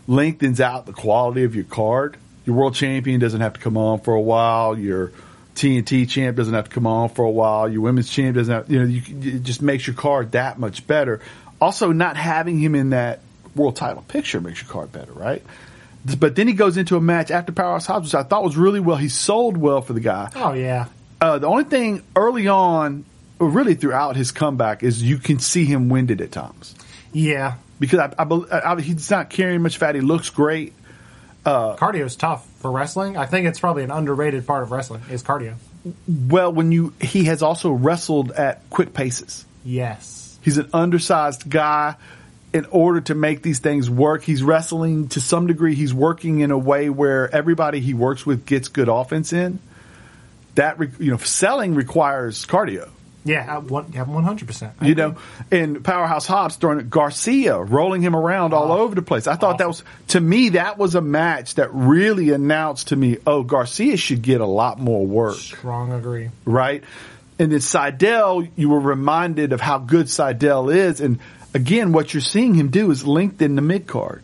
lengthens 0.08 0.62
out 0.62 0.86
the 0.86 0.94
quality 0.94 1.44
of 1.44 1.56
your 1.56 1.66
card. 1.66 2.18
Your 2.46 2.56
world 2.56 2.76
champion 2.76 3.20
doesn't 3.20 3.42
have 3.42 3.54
to 3.54 3.60
come 3.60 3.76
on 3.76 4.00
for 4.00 4.14
a 4.14 4.22
while. 4.22 4.78
Your 4.78 5.12
TNT 5.58 6.08
champ 6.08 6.38
doesn't 6.38 6.54
have 6.54 6.66
to 6.66 6.72
come 6.72 6.86
on 6.86 7.10
for 7.10 7.26
a 7.26 7.32
while. 7.32 7.68
Your 7.68 7.82
women's 7.82 8.10
champ 8.10 8.36
doesn't 8.36 8.54
have, 8.54 8.72
you 8.72 8.80
know, 8.80 8.86
you, 8.86 9.02
it 9.36 9.44
just 9.44 9.62
makes 9.62 9.88
your 9.88 9.96
card 9.96 10.34
that 10.34 10.60
much 10.60 10.86
better. 10.86 11.20
Also, 11.60 11.92
not 11.92 12.16
having 12.16 12.60
him 12.60 12.76
in 12.76 12.92
that 12.92 13.22
world 13.56 13.76
title 13.76 14.04
picture 14.08 14.40
makes 14.40 14.62
your 14.62 14.72
card 14.72 14.92
better, 14.92 15.12
right? 15.12 15.44
But 16.20 16.36
then 16.36 16.48
he 16.48 16.54
goes 16.54 16.78
into 16.78 16.96
a 16.96 17.02
match 17.02 17.32
after 17.32 17.52
Powerhouse 17.52 17.88
Hobbs, 17.88 18.06
which 18.06 18.16
I 18.16 18.22
thought 18.24 18.44
was 18.44 18.56
really 18.56 18.80
well. 18.80 18.98
He 18.98 19.10
sold 19.10 19.58
well 19.58 19.82
for 19.82 19.94
the 19.94 20.00
guy. 20.00 20.30
Oh 20.36 20.54
yeah, 20.54 20.86
Uh, 21.20 21.40
the 21.40 21.48
only 21.48 21.64
thing 21.64 22.04
early 22.16 22.48
on, 22.48 23.04
or 23.40 23.50
really 23.50 23.74
throughout 23.74 24.16
his 24.16 24.32
comeback, 24.32 24.84
is 24.84 25.02
you 25.02 25.18
can 25.18 25.40
see 25.40 25.66
him 25.66 25.90
winded 25.90 26.22
at 26.22 26.32
times 26.32 26.76
yeah. 27.12 27.56
because 27.80 28.00
I, 28.00 28.14
I, 28.20 28.74
I, 28.74 28.82
he's 28.82 29.10
not 29.10 29.32
carrying 29.32 29.64
much 29.64 29.78
fat. 29.78 29.96
He 29.96 30.02
looks 30.02 30.30
great. 30.30 30.74
Cardio 31.44 32.06
is 32.06 32.16
tough 32.16 32.47
for 32.60 32.72
wrestling. 32.72 33.18
I 33.18 33.26
think 33.26 33.48
it's 33.48 33.60
probably 33.60 33.84
an 33.84 33.92
underrated 33.92 34.46
part 34.46 34.64
of 34.64 34.72
wrestling 34.72 35.02
is 35.10 35.24
cardio. 35.24 35.56
Well, 36.08 36.52
when 36.52 36.72
you 36.72 36.94
he 37.00 37.26
has 37.26 37.42
also 37.42 37.72
wrestled 37.72 38.32
at 38.32 38.70
quick 38.70 38.94
paces. 38.94 39.46
Yes. 39.64 40.38
He's 40.42 40.58
an 40.58 40.70
undersized 40.74 41.50
guy. 41.50 41.96
In 42.54 42.66
order 42.72 43.02
to 43.02 43.14
make 43.14 43.44
these 43.44 43.60
things 43.60 43.90
work, 43.90 44.24
he's 44.24 44.42
wrestling 44.42 45.10
to 45.10 45.22
some 45.22 45.48
degree. 45.48 45.76
He's 45.76 45.94
working 45.94 46.40
in 46.40 46.50
a 46.50 46.58
way 46.58 46.90
where 46.90 47.34
everybody 47.36 47.82
he 47.82 47.94
works 47.94 48.26
with 48.26 48.46
gets 48.46 48.70
good 48.70 48.88
offense 48.88 49.34
in. 49.34 49.60
That 50.56 50.80
you 51.00 51.12
know, 51.12 51.18
selling 51.18 51.76
requires 51.76 52.46
cardio. 52.46 52.90
Yeah, 53.28 53.58
one 53.60 53.92
hundred 54.24 54.48
percent. 54.48 54.74
You 54.82 54.96
know, 54.96 55.16
and 55.52 55.84
Powerhouse 55.84 56.26
Hobbs 56.28 56.56
throwing 56.56 56.88
Garcia, 56.90 57.58
rolling 57.62 58.02
him 58.02 58.16
around 58.16 58.54
all 58.54 58.72
Oh, 58.72 58.80
over 58.80 58.96
the 58.96 59.02
place. 59.02 59.28
I 59.28 59.36
thought 59.36 59.58
that 59.58 59.68
was 59.68 59.84
to 60.10 60.20
me 60.20 60.50
that 60.50 60.78
was 60.78 60.96
a 60.96 61.02
match 61.02 61.56
that 61.56 61.70
really 61.74 62.32
announced 62.32 62.88
to 62.90 62.96
me, 62.96 63.18
oh, 63.28 63.44
Garcia 63.44 63.98
should 63.98 64.22
get 64.22 64.42
a 64.42 64.46
lot 64.46 64.80
more 64.80 65.06
work. 65.06 65.36
strong 65.36 65.92
agree. 65.92 66.30
right? 66.46 66.84
And 67.40 67.52
then 67.52 67.60
Sydal, 67.60 68.50
you 68.56 68.70
were 68.70 68.80
reminded 68.80 69.54
of 69.54 69.62
how 69.62 69.78
good 69.78 70.08
Sydal 70.08 70.74
is. 70.74 71.02
And 71.02 71.20
again, 71.54 71.92
what 71.92 72.14
you're 72.14 72.22
seeing 72.22 72.56
him 72.56 72.70
do 72.70 72.90
is 72.90 73.06
lengthen 73.06 73.56
the 73.56 73.62
mid 73.62 73.86
card 73.86 74.24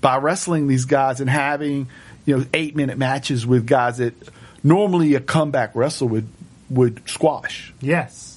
by 0.00 0.18
wrestling 0.18 0.68
these 0.68 0.84
guys 0.84 1.20
and 1.20 1.28
having, 1.28 1.88
you 2.24 2.38
know, 2.38 2.44
eight 2.54 2.76
minute 2.76 2.98
matches 2.98 3.44
with 3.44 3.66
guys 3.66 3.98
that 3.98 4.14
normally 4.62 5.14
a 5.16 5.20
comeback 5.20 5.74
wrestler 5.74 6.06
would, 6.06 6.28
would 6.70 7.02
squash. 7.08 7.74
Yes, 7.80 8.31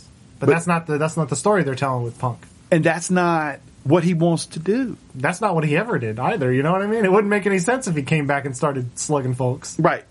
but, 0.45 0.51
But- 0.51 0.53
that's 0.53 0.67
not 0.67 0.87
the 0.87 0.97
that's 0.97 1.17
not 1.17 1.29
the 1.29 1.35
story 1.35 1.63
they're 1.63 1.75
telling 1.75 2.03
with 2.03 2.17
Punk. 2.19 2.39
And 2.71 2.83
that's 2.83 3.11
not 3.11 3.59
what 3.83 4.03
he 4.03 4.13
wants 4.13 4.47
to 4.47 4.59
do. 4.59 4.97
That's 5.13 5.39
not 5.41 5.53
what 5.53 5.63
he 5.63 5.77
ever 5.77 5.99
did 5.99 6.19
either. 6.19 6.51
You 6.51 6.63
know 6.63 6.71
what 6.71 6.81
I 6.81 6.87
mean? 6.87 7.05
It 7.05 7.11
wouldn't 7.11 7.29
make 7.29 7.45
any 7.45 7.59
sense 7.59 7.87
if 7.87 7.95
he 7.95 8.01
came 8.01 8.25
back 8.25 8.45
and 8.45 8.57
started 8.57 8.97
slugging 8.97 9.35
folks. 9.35 9.77
Right. 9.79 10.03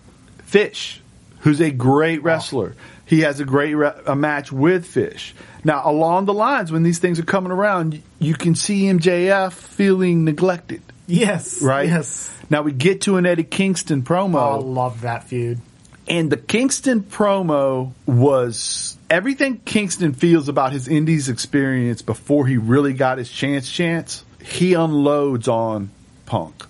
Fish, 0.45 1.01
who's 1.41 1.61
a 1.61 1.71
great 1.71 2.21
oh. 2.21 2.23
wrestler. 2.23 2.77
He 3.07 3.21
has 3.23 3.41
a 3.41 3.45
great 3.45 3.75
re- 3.75 3.93
a 4.07 4.15
match 4.15 4.53
with 4.53 4.87
Fish. 4.87 5.35
Now, 5.65 5.83
along 5.85 6.27
the 6.27 6.33
lines, 6.35 6.71
when 6.71 6.85
these 6.85 6.99
things 7.01 7.19
are 7.19 7.25
coming 7.25 7.51
around, 7.53 8.01
you 8.19 8.35
can 8.35 8.55
see 8.55 8.83
MJF 8.85 9.53
feeling 9.53 10.25
neglected, 10.25 10.83
Yes. 11.07 11.61
right? 11.61 11.89
Yes. 11.89 12.31
Now 12.51 12.63
we 12.63 12.73
get 12.73 13.03
to 13.03 13.17
an 13.17 13.27
Eddie 13.27 13.43
Kingston 13.45 14.05
Oh, 14.09 14.15
I 14.37 14.57
love 14.57 15.03
that 15.03 15.25
feud. 15.25 15.59
and 16.07 16.31
the 16.31 16.37
Kingston 16.37 17.03
promo 17.03 17.93
was 18.07 18.97
everything 19.15 19.61
Kingston 19.65 20.13
feels 20.13 20.49
about 20.49 20.73
his 20.73 20.89
Indies 20.89 21.29
experience 21.29 22.03
before 22.03 22.47
he 22.49 22.57
really 22.57 22.93
got 22.95 23.19
his 23.19 23.31
chance. 23.31 23.71
Chance 23.71 24.25
he 24.43 24.75
unloads 24.75 25.47
on 25.47 25.91
Punk. 26.27 26.67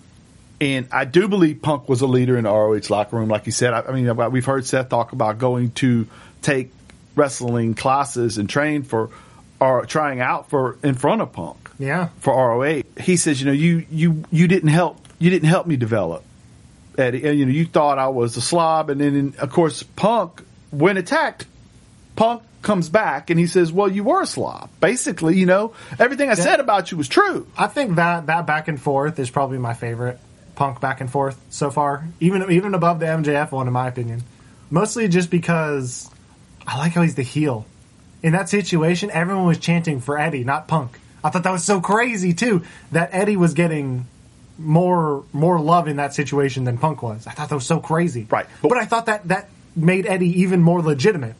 And 0.61 0.87
I 0.93 1.05
do 1.07 1.27
believe 1.27 1.63
Punk 1.63 1.89
was 1.89 2.03
a 2.03 2.07
leader 2.07 2.37
in 2.37 2.45
the 2.45 2.51
ROH 2.51 2.81
locker 2.91 3.17
room, 3.17 3.29
like 3.31 3.45
he 3.47 3.51
said. 3.51 3.73
I, 3.73 3.81
I 3.81 3.93
mean, 3.93 4.15
we've 4.31 4.45
heard 4.45 4.67
Seth 4.67 4.91
talk 4.91 5.13
about 5.13 5.39
going 5.39 5.71
to 5.73 6.07
take 6.43 6.71
wrestling 7.17 7.75
classes 7.75 8.37
and 8.39 8.49
train 8.49 8.83
for, 8.83 9.09
or 9.59 9.87
trying 9.87 10.21
out 10.21 10.51
for 10.51 10.79
in 10.83 10.95
front 10.95 11.23
of 11.23 11.33
Punk 11.33 11.71
Yeah. 11.79 12.09
for 12.21 12.35
ROH. 12.35 12.83
He 13.01 13.17
says, 13.17 13.41
you 13.41 13.47
know, 13.47 13.53
you 13.53 13.87
you 13.91 14.25
you 14.31 14.49
didn't 14.49 14.69
help 14.69 14.99
you 15.19 15.31
didn't 15.31 15.49
help 15.49 15.67
me 15.67 15.77
develop. 15.77 16.23
Eddie, 16.99 17.27
and, 17.27 17.39
you 17.39 17.47
know, 17.47 17.53
you 17.53 17.65
thought 17.65 17.99
I 17.99 18.09
was 18.09 18.37
a 18.37 18.41
slob, 18.41 18.91
and 18.91 19.01
then 19.01 19.35
of 19.39 19.51
course 19.51 19.83
Punk, 19.83 20.43
when 20.71 20.97
attacked, 20.97 21.47
Punk 22.17 22.43
comes 22.63 22.89
back 22.89 23.31
and 23.31 23.39
he 23.39 23.47
says, 23.47 23.73
"Well, 23.73 23.91
you 23.91 24.05
were 24.05 24.23
a 24.23 24.27
slob." 24.27 24.71
Basically, 24.81 25.37
you 25.37 25.47
know, 25.47 25.73
everything 25.99 26.31
I 26.31 26.35
said 26.35 26.61
about 26.61 26.91
you 26.91 26.97
was 26.99 27.09
true. 27.09 27.47
I 27.57 27.67
think 27.67 27.97
that 27.97 28.27
that 28.27 28.47
back 28.47 28.69
and 28.69 28.81
forth 28.81 29.19
is 29.19 29.31
probably 29.31 29.59
my 29.59 29.75
favorite 29.75 30.19
Punk 30.55 30.81
back 30.81 31.01
and 31.01 31.11
forth 31.11 31.41
so 31.51 31.71
far, 31.71 32.05
even 32.21 32.51
even 32.51 32.75
above 32.75 33.01
the 33.01 33.07
MJF 33.07 33.51
one 33.53 33.67
in 33.67 33.73
my 33.73 33.89
opinion. 33.89 34.23
Mostly 34.71 35.09
just 35.09 35.31
because 35.31 36.09
I 36.67 36.79
like 36.79 36.93
how 36.93 37.03
he's 37.03 37.17
the 37.17 37.23
heel. 37.23 37.67
In 38.23 38.33
that 38.33 38.49
situation, 38.49 39.11
everyone 39.11 39.47
was 39.47 39.59
chanting 39.59 40.01
for 40.01 40.19
Eddie, 40.19 40.45
not 40.45 40.67
Punk. 40.69 40.99
I 41.23 41.31
thought 41.31 41.43
that 41.43 41.53
was 41.53 41.65
so 41.65 41.81
crazy 41.81 42.33
too 42.35 42.63
that 42.93 43.11
Eddie 43.13 43.37
was 43.37 43.55
getting 43.55 44.07
more 44.59 45.25
more 45.33 45.59
love 45.61 45.89
in 45.89 45.97
that 45.97 46.15
situation 46.15 46.65
than 46.65 46.79
Punk 46.79 47.03
was. 47.03 47.27
I 47.27 47.33
thought 47.33 47.49
that 47.49 47.55
was 47.55 47.67
so 47.67 47.81
crazy. 47.81 48.27
Right. 48.31 48.47
But, 48.63 48.69
But- 48.71 48.79
I 48.79 48.85
thought 48.87 49.07
that 49.07 49.27
that 49.29 49.49
made 49.77 50.07
Eddie 50.07 50.43
even 50.43 50.63
more 50.63 50.81
legitimate. 50.81 51.35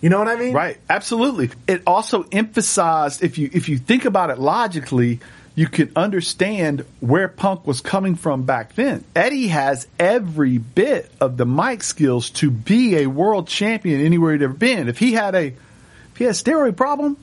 You 0.00 0.10
know 0.10 0.18
what 0.18 0.28
I 0.28 0.36
mean? 0.36 0.54
Right, 0.54 0.78
absolutely. 0.88 1.50
It 1.66 1.82
also 1.86 2.24
emphasized 2.30 3.22
if 3.22 3.38
you 3.38 3.50
if 3.52 3.68
you 3.68 3.78
think 3.78 4.04
about 4.04 4.30
it 4.30 4.38
logically, 4.38 5.20
you 5.56 5.66
can 5.66 5.90
understand 5.96 6.84
where 7.00 7.26
Punk 7.26 7.66
was 7.66 7.80
coming 7.80 8.14
from 8.14 8.44
back 8.44 8.74
then. 8.74 9.04
Eddie 9.16 9.48
has 9.48 9.88
every 9.98 10.58
bit 10.58 11.10
of 11.20 11.36
the 11.36 11.44
mic 11.46 11.82
skills 11.82 12.30
to 12.30 12.50
be 12.50 12.98
a 12.98 13.06
world 13.06 13.48
champion 13.48 14.00
anywhere 14.00 14.32
he'd 14.32 14.42
ever 14.42 14.52
been. 14.52 14.88
If 14.88 14.98
he 14.98 15.12
had 15.12 15.34
a 15.34 15.46
if 15.46 16.16
he 16.16 16.24
had 16.24 16.34
a 16.34 16.36
steroid 16.36 16.76
problem, 16.76 17.16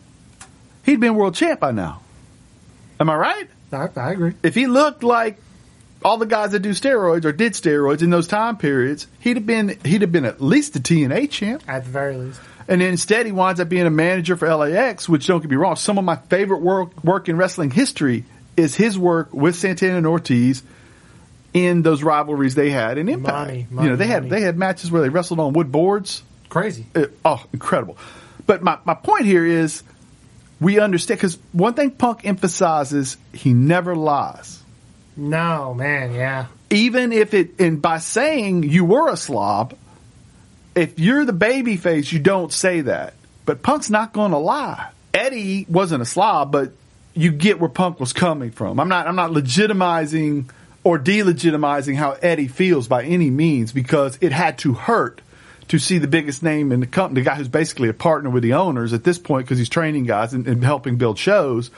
he'd 0.84 1.00
been 1.00 1.16
world 1.16 1.36
champ 1.36 1.62
by 1.62 1.72
now. 1.72 2.02
Am 3.00 3.10
I 3.10 3.16
right? 3.16 3.50
I, 3.72 3.90
I 3.96 4.12
agree. 4.12 4.34
If 4.44 4.54
he 4.54 4.68
looked 4.68 5.02
like 5.02 5.38
all 6.04 6.18
the 6.18 6.26
guys 6.26 6.52
that 6.52 6.60
do 6.60 6.72
steroids 6.72 7.26
or 7.26 7.32
did 7.32 7.54
steroids 7.54 8.02
in 8.02 8.10
those 8.10 8.28
time 8.28 8.58
periods, 8.58 9.08
he'd 9.22 9.38
have 9.38 9.46
been 9.46 9.80
he'd 9.86 10.02
have 10.02 10.12
been 10.12 10.26
at 10.26 10.42
least 10.42 10.74
the 10.74 10.80
TNA 10.80 11.32
champ. 11.32 11.64
At 11.70 11.86
the 11.86 11.90
very 11.90 12.18
least. 12.18 12.42
And 12.68 12.82
instead, 12.82 13.26
he 13.26 13.32
winds 13.32 13.60
up 13.60 13.70
being 13.70 13.86
a 13.86 13.92
manager 13.92 14.36
for 14.36 14.54
LAX, 14.54 15.08
which 15.08 15.28
don't 15.28 15.42
get 15.42 15.50
me 15.50 15.56
wrong. 15.56 15.76
Some 15.76 15.98
of 15.98 16.04
my 16.04 16.16
favorite 16.16 16.62
work, 16.62 17.04
work 17.04 17.30
in 17.30 17.38
wrestling 17.38 17.70
history 17.70 18.26
is 18.58 18.76
his 18.76 18.98
work 18.98 19.34
with 19.34 19.56
Santana 19.56 19.98
and 19.98 20.08
Ortiz 20.08 20.64
in 21.54 21.84
those 21.84 22.04
rivalries 22.04 22.56
they 22.56 22.70
had 22.70 22.98
in 22.98 23.08
Impact. 23.08 23.48
Money, 23.48 23.68
you 23.70 23.90
know, 23.90 23.96
they 23.96 24.08
money, 24.08 24.24
had 24.24 24.30
they 24.30 24.42
had 24.42 24.58
matches 24.58 24.92
where 24.92 25.02
they 25.02 25.10
wrestled 25.10 25.40
on 25.40 25.54
wood 25.54 25.72
boards. 25.72 26.24
Crazy. 26.50 26.86
Uh, 26.96 27.06
oh, 27.24 27.44
incredible! 27.54 27.98
But 28.46 28.62
my 28.62 28.78
my 28.84 28.94
point 28.94 29.26
here 29.26 29.46
is 29.46 29.84
we 30.60 30.80
understand 30.80 31.20
because 31.20 31.38
one 31.52 31.74
thing 31.74 31.92
Punk 31.92 32.26
emphasizes: 32.26 33.18
he 33.34 33.54
never 33.54 33.96
lies. 33.96 34.62
No, 35.18 35.74
man, 35.74 36.14
yeah. 36.14 36.48
even 36.70 37.14
if 37.14 37.34
it 37.34 37.60
and 37.60 37.82
by 37.82 38.00
saying 38.00 38.64
you 38.64 38.84
were 38.84 39.10
a 39.10 39.18
slob, 39.18 39.76
if 40.76 41.00
you're 41.00 41.26
the 41.26 41.34
baby 41.34 41.78
face, 41.78 42.12
you 42.12 42.20
don't 42.20 42.52
say 42.52 42.82
that. 42.82 43.14
But 43.46 43.64
Punk's 43.64 43.90
not 43.90 44.14
going 44.14 44.32
to 44.32 44.38
lie. 44.38 44.92
Eddie 45.14 45.66
wasn't 45.70 46.02
a 46.02 46.06
slob, 46.06 46.52
but 46.52 46.72
you 47.14 47.32
get 47.32 47.60
where 47.60 47.70
Punk 47.70 48.00
was 48.00 48.12
coming 48.12 48.52
from. 48.52 48.80
I'm 48.80 48.90
not 48.90 49.08
I'm 49.08 49.16
not 49.16 49.32
legitimizing 49.32 50.50
or 50.84 51.00
delegitimizing 51.00 51.96
how 51.96 52.12
Eddie 52.12 52.48
feels 52.48 52.88
by 52.88 53.04
any 53.04 53.30
means 53.30 53.72
because 53.72 54.18
it 54.22 54.32
had 54.32 54.58
to 54.60 54.74
hurt 54.74 55.22
to 55.70 55.80
see 55.80 55.98
the 55.98 56.08
biggest 56.08 56.44
name 56.44 56.72
in 56.72 56.80
the 56.80 56.88
company, 56.88 57.22
the 57.22 57.26
guy 57.26 57.36
who's 57.36 57.48
basically 57.48 57.90
a 57.90 57.94
partner 57.94 58.30
with 58.30 58.44
the 58.44 58.54
owners 58.54 58.94
at 58.94 59.04
this 59.04 59.18
point 59.18 59.46
because 59.46 59.58
he's 59.58 59.70
training 59.70 60.04
guys 60.04 60.34
and, 60.34 60.46
and 60.48 60.64
helping 60.64 60.98
build 60.98 61.18
shows 61.18 61.72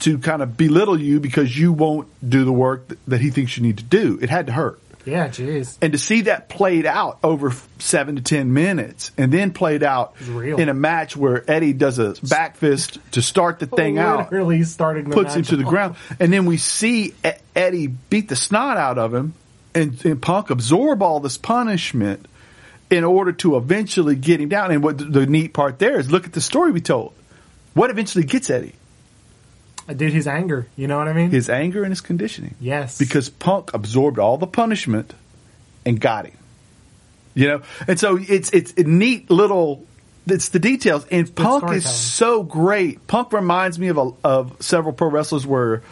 to 0.00 0.18
kind 0.18 0.42
of 0.42 0.56
belittle 0.56 0.98
you 0.98 1.20
because 1.20 1.56
you 1.56 1.72
won't 1.72 2.08
do 2.26 2.44
the 2.44 2.52
work 2.52 2.88
that, 2.88 2.98
that 3.06 3.20
he 3.20 3.30
thinks 3.30 3.56
you 3.56 3.62
need 3.62 3.78
to 3.78 3.84
do. 3.84 4.18
It 4.20 4.30
had 4.30 4.46
to 4.46 4.52
hurt. 4.52 4.80
Yeah, 5.04 5.28
jeez. 5.28 5.78
And 5.80 5.92
to 5.92 5.98
see 5.98 6.22
that 6.22 6.48
played 6.48 6.86
out 6.86 7.18
over 7.22 7.52
seven 7.78 8.16
to 8.16 8.22
ten 8.22 8.52
minutes 8.52 9.10
and 9.16 9.32
then 9.32 9.52
played 9.52 9.82
out 9.82 10.14
in 10.20 10.68
a 10.68 10.74
match 10.74 11.16
where 11.16 11.48
Eddie 11.50 11.72
does 11.72 11.98
a 11.98 12.14
back 12.26 12.56
fist 12.56 12.98
to 13.12 13.22
start 13.22 13.58
the 13.58 13.66
thing 13.66 13.98
out, 13.98 14.30
Literally 14.30 14.62
starting 14.64 15.08
the 15.08 15.14
puts 15.14 15.34
him 15.34 15.42
to 15.44 15.56
the 15.56 15.64
ground. 15.64 15.96
And 16.18 16.32
then 16.32 16.46
we 16.46 16.56
see 16.56 17.14
Eddie 17.54 17.86
beat 17.86 18.28
the 18.28 18.36
snot 18.36 18.76
out 18.76 18.98
of 18.98 19.14
him 19.14 19.34
and, 19.74 20.04
and 20.04 20.20
Punk 20.20 20.50
absorb 20.50 21.02
all 21.02 21.20
this 21.20 21.38
punishment 21.38 22.26
in 22.90 23.04
order 23.04 23.32
to 23.32 23.56
eventually 23.56 24.16
get 24.16 24.40
him 24.40 24.48
down. 24.48 24.70
And 24.70 24.82
what 24.82 24.98
the, 24.98 25.04
the 25.04 25.26
neat 25.26 25.52
part 25.52 25.78
there 25.78 25.98
is 25.98 26.10
look 26.10 26.26
at 26.26 26.32
the 26.32 26.40
story 26.40 26.72
we 26.72 26.80
told. 26.80 27.14
What 27.74 27.90
eventually 27.90 28.24
gets 28.24 28.50
Eddie? 28.50 28.74
Dude, 29.88 30.12
his 30.12 30.26
anger. 30.26 30.66
You 30.76 30.86
know 30.86 30.98
what 30.98 31.08
I 31.08 31.12
mean? 31.12 31.30
His 31.30 31.48
anger 31.50 31.82
and 31.82 31.90
his 31.90 32.00
conditioning. 32.00 32.54
yes. 32.60 32.98
Because 32.98 33.28
Punk 33.28 33.74
absorbed 33.74 34.18
all 34.18 34.38
the 34.38 34.46
punishment 34.46 35.14
and 35.84 36.00
got 36.00 36.26
him. 36.26 36.36
You 37.34 37.48
know? 37.48 37.62
And 37.88 37.98
so 37.98 38.18
it's 38.20 38.50
it's 38.50 38.72
a 38.74 38.84
neat 38.84 39.30
little 39.30 39.84
it's 40.26 40.50
the 40.50 40.58
details. 40.58 41.06
And 41.10 41.34
Punk 41.34 41.70
is 41.72 41.88
so 41.88 42.42
great. 42.42 43.06
Punk 43.06 43.32
reminds 43.32 43.78
me 43.78 43.88
of 43.88 43.98
a, 43.98 44.10
of 44.22 44.56
several 44.62 44.92
pro 44.92 45.08
wrestlers 45.08 45.46
where 45.46 45.82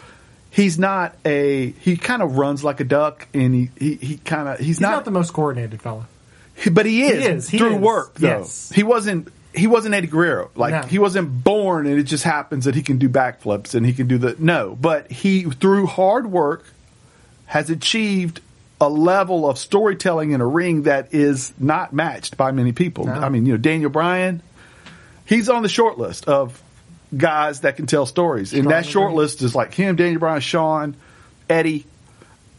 he's 0.51 0.77
not 0.79 1.15
a 1.25 1.71
he 1.71 1.97
kind 1.97 2.21
of 2.21 2.37
runs 2.37 2.63
like 2.63 2.79
a 2.79 2.83
duck 2.83 3.27
and 3.33 3.53
he 3.53 3.69
he, 3.77 3.95
he 3.95 4.17
kind 4.17 4.47
of 4.47 4.57
he's, 4.59 4.67
he's 4.67 4.81
not, 4.81 4.91
not, 4.91 5.05
the 5.05 5.11
most 5.11 5.33
coordinated 5.33 5.81
fella. 5.81 6.07
he- 6.55 6.69
but 6.69 6.85
he 6.85 7.03
is, 7.03 7.25
is, 7.25 7.49
he 7.49 7.57
through 7.57 7.75
is, 7.75 7.81
work 7.81 8.15
though. 8.15 8.27
yes. 8.39 8.71
He 8.73 8.83
wasn't 8.83 9.29
he 9.53 9.67
wasn't 9.67 9.95
Eddie 9.95 10.07
Guerrero. 10.07 10.49
Like 10.55 10.71
No. 10.71 10.81
he 10.83 10.99
wasn't 10.99 11.43
born 11.43 11.87
and 11.87 11.99
it 11.99 12.03
just 12.03 12.23
happens 12.23 12.65
that 12.65 12.75
he 12.75 12.81
can 12.81 12.97
do 12.97 13.09
backflips 13.09 13.73
and 13.75 13.85
he 13.85 13.93
can 13.93 14.07
do 14.07 14.17
the 14.17 14.35
no, 14.39 14.77
but 14.79 15.11
he 15.11 15.43
through 15.43 15.87
hard 15.87 16.27
work 16.31 16.65
has 17.47 17.69
achieved 17.69 18.41
a 18.81 18.87
level 18.87 19.49
of 19.49 19.57
storytelling 19.57 20.31
in 20.31 20.39
a 20.41 20.45
ring 20.47 20.83
that 20.83 21.13
is 21.13 21.51
not 21.59 21.91
matched 21.91 22.37
by 22.37 22.51
many 22.51 22.71
people. 22.71 23.05
No. 23.05 23.13
I 23.13 23.29
mean, 23.29 23.45
you 23.45 23.53
know, 23.53 23.57
Daniel 23.57 23.89
Bryan, 23.89 24.41
he's 25.25 25.49
on 25.49 25.63
the 25.63 25.69
short 25.69 25.97
list 25.97 26.27
of 26.27 26.61
guys 27.17 27.61
that 27.61 27.75
can 27.75 27.87
tell 27.87 28.05
stories. 28.05 28.53
and 28.53 28.69
that 28.69 28.85
short 28.85 29.13
list 29.13 29.41
is 29.41 29.55
like 29.55 29.73
him, 29.73 29.95
Daniel 29.95 30.19
Bryan, 30.19 30.41
Shawn, 30.41 30.95
Eddie, 31.49 31.85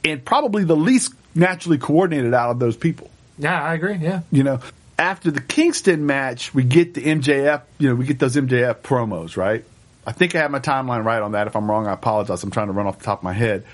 and 0.04 0.22
probably 0.24 0.64
the 0.64 0.76
least 0.76 1.14
naturally 1.34 1.78
coordinated 1.78 2.34
out 2.34 2.50
of 2.50 2.58
those 2.58 2.76
people. 2.76 3.08
Yeah, 3.38 3.62
I 3.62 3.74
agree. 3.74 3.94
Yeah. 3.94 4.22
You 4.32 4.42
know, 4.42 4.60
after 5.00 5.30
the 5.30 5.40
Kingston 5.40 6.04
match, 6.04 6.54
we 6.54 6.62
get 6.62 6.92
the 6.92 7.00
MJF, 7.00 7.62
you 7.78 7.88
know, 7.88 7.94
we 7.94 8.04
get 8.04 8.18
those 8.18 8.36
MJF 8.36 8.76
promos, 8.76 9.34
right? 9.34 9.64
I 10.06 10.12
think 10.12 10.34
I 10.34 10.38
have 10.40 10.50
my 10.50 10.60
timeline 10.60 11.04
right 11.04 11.22
on 11.22 11.32
that. 11.32 11.46
If 11.46 11.56
I'm 11.56 11.70
wrong, 11.70 11.86
I 11.86 11.94
apologize. 11.94 12.44
I'm 12.44 12.50
trying 12.50 12.66
to 12.66 12.74
run 12.74 12.86
off 12.86 12.98
the 12.98 13.04
top 13.04 13.20
of 13.20 13.24
my 13.24 13.32
head. 13.32 13.64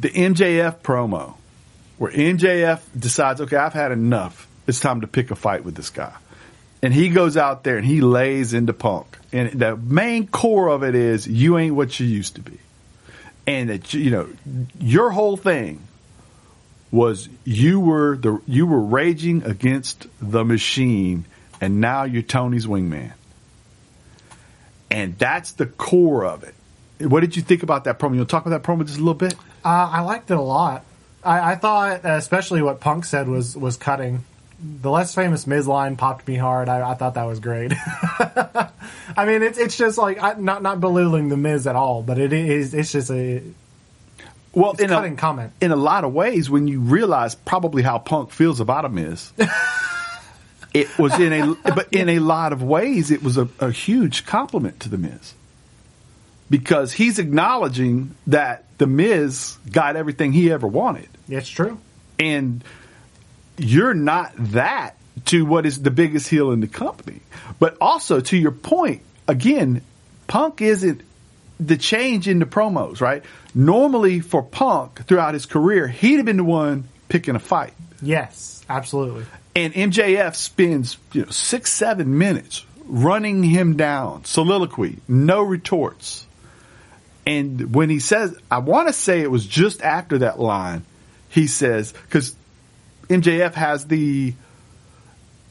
The 0.00 0.10
MJF 0.10 0.80
promo, 0.80 1.34
where 1.98 2.10
MJF 2.10 2.80
decides, 2.98 3.40
okay, 3.40 3.56
I've 3.56 3.72
had 3.72 3.92
enough. 3.92 4.48
It's 4.66 4.80
time 4.80 5.02
to 5.02 5.06
pick 5.06 5.30
a 5.30 5.36
fight 5.36 5.64
with 5.64 5.76
this 5.76 5.90
guy. 5.90 6.14
And 6.82 6.92
he 6.92 7.10
goes 7.10 7.36
out 7.36 7.62
there 7.62 7.76
and 7.76 7.86
he 7.86 8.00
lays 8.00 8.52
into 8.52 8.72
Punk. 8.72 9.16
And 9.32 9.60
the 9.60 9.76
main 9.76 10.26
core 10.26 10.68
of 10.68 10.82
it 10.82 10.96
is, 10.96 11.28
you 11.28 11.56
ain't 11.56 11.76
what 11.76 12.00
you 12.00 12.06
used 12.06 12.34
to 12.34 12.40
be. 12.40 12.58
And 13.46 13.70
that, 13.70 13.94
you 13.94 14.10
know, 14.10 14.28
your 14.80 15.10
whole 15.10 15.36
thing 15.36 15.80
was 16.92 17.28
you 17.44 17.80
were 17.80 18.16
the 18.16 18.40
you 18.46 18.66
were 18.66 18.80
raging 18.80 19.44
against 19.44 20.06
the 20.20 20.44
machine 20.44 21.24
and 21.60 21.80
now 21.80 22.04
you're 22.04 22.22
Tony's 22.22 22.66
wingman. 22.66 23.12
And 24.90 25.16
that's 25.18 25.52
the 25.52 25.66
core 25.66 26.24
of 26.24 26.42
it. 26.42 26.54
What 27.06 27.20
did 27.20 27.36
you 27.36 27.42
think 27.42 27.62
about 27.62 27.84
that 27.84 27.98
promo? 27.98 28.16
You'll 28.16 28.26
talk 28.26 28.44
about 28.44 28.62
that 28.62 28.68
promo 28.68 28.84
just 28.84 28.98
a 28.98 29.00
little 29.00 29.14
bit? 29.14 29.34
Uh, 29.64 29.88
I 29.92 30.00
liked 30.00 30.30
it 30.30 30.36
a 30.36 30.40
lot. 30.40 30.84
I, 31.22 31.52
I 31.52 31.56
thought, 31.56 32.00
especially 32.04 32.62
what 32.62 32.80
Punk 32.80 33.04
said 33.04 33.28
was 33.28 33.56
was 33.56 33.76
cutting. 33.76 34.24
The 34.62 34.90
less 34.90 35.14
famous 35.14 35.46
Miz 35.46 35.66
line 35.66 35.96
popped 35.96 36.28
me 36.28 36.36
hard. 36.36 36.68
I, 36.68 36.90
I 36.90 36.94
thought 36.94 37.14
that 37.14 37.24
was 37.24 37.40
great. 37.40 37.72
I 39.16 39.24
mean, 39.26 39.42
it's 39.42 39.58
it's 39.58 39.76
just 39.76 39.96
like 39.96 40.22
I, 40.22 40.34
not 40.34 40.62
not 40.62 40.80
belittling 40.80 41.28
the 41.28 41.36
Miz 41.36 41.66
at 41.66 41.76
all, 41.76 42.02
but 42.02 42.18
it 42.18 42.32
is 42.32 42.74
it's 42.74 42.92
just 42.92 43.10
a 43.10 43.42
Well, 44.52 44.72
it's 44.72 44.82
in 44.82 44.88
cutting 44.88 45.14
a, 45.14 45.16
comment. 45.16 45.52
in 45.60 45.70
a 45.70 45.76
lot 45.76 46.04
of 46.04 46.12
ways, 46.12 46.50
when 46.50 46.66
you 46.66 46.80
realize 46.80 47.34
probably 47.34 47.82
how 47.82 47.98
Punk 47.98 48.30
feels 48.30 48.60
about 48.60 48.84
him 48.84 48.98
is, 48.98 49.32
it 50.74 50.98
was 50.98 51.18
in 51.20 51.32
a 51.32 51.54
but 51.74 51.92
in 51.92 52.08
a 52.08 52.18
lot 52.18 52.52
of 52.52 52.62
ways 52.62 53.10
it 53.10 53.22
was 53.22 53.36
a, 53.36 53.48
a 53.60 53.70
huge 53.70 54.26
compliment 54.26 54.80
to 54.80 54.88
the 54.88 54.98
Miz 54.98 55.34
because 56.48 56.92
he's 56.92 57.18
acknowledging 57.20 58.14
that 58.26 58.64
the 58.78 58.86
Miz 58.88 59.56
got 59.70 59.94
everything 59.96 60.32
he 60.32 60.50
ever 60.50 60.66
wanted. 60.66 61.08
That's 61.28 61.48
true. 61.48 61.78
and 62.18 62.64
you're 63.56 63.94
not 63.94 64.32
that 64.36 64.96
to 65.26 65.44
what 65.44 65.66
is 65.66 65.82
the 65.82 65.90
biggest 65.90 66.28
heel 66.28 66.50
in 66.50 66.60
the 66.60 66.66
company. 66.66 67.20
But 67.58 67.76
also 67.80 68.20
to 68.20 68.36
your 68.36 68.52
point, 68.52 69.02
again, 69.28 69.82
Punk 70.26 70.62
isn't 70.62 71.02
the 71.60 71.76
change 71.76 72.26
in 72.26 72.38
the 72.38 72.46
promos, 72.46 73.00
right? 73.00 73.22
Normally 73.54 74.20
for 74.20 74.42
Punk 74.42 75.06
throughout 75.06 75.34
his 75.34 75.46
career, 75.46 75.86
he'd 75.86 76.16
have 76.16 76.24
been 76.24 76.38
the 76.38 76.44
one 76.44 76.88
picking 77.08 77.36
a 77.36 77.38
fight. 77.38 77.74
Yes, 78.02 78.64
absolutely. 78.68 79.26
And 79.54 79.74
MJF 79.74 80.34
spends 80.34 80.96
you 81.12 81.22
know 81.22 81.30
six, 81.30 81.70
seven 81.72 82.16
minutes 82.18 82.64
running 82.86 83.42
him 83.42 83.76
down, 83.76 84.24
soliloquy, 84.24 84.98
no 85.06 85.42
retorts. 85.42 86.26
And 87.26 87.74
when 87.74 87.90
he 87.90 88.00
says, 88.00 88.36
I 88.50 88.58
want 88.58 88.88
to 88.88 88.92
say 88.92 89.20
it 89.20 89.30
was 89.30 89.46
just 89.46 89.82
after 89.82 90.18
that 90.18 90.40
line, 90.40 90.84
he 91.28 91.46
says, 91.46 91.92
because 91.92 92.34
MJF 93.08 93.54
has 93.54 93.86
the 93.86 94.34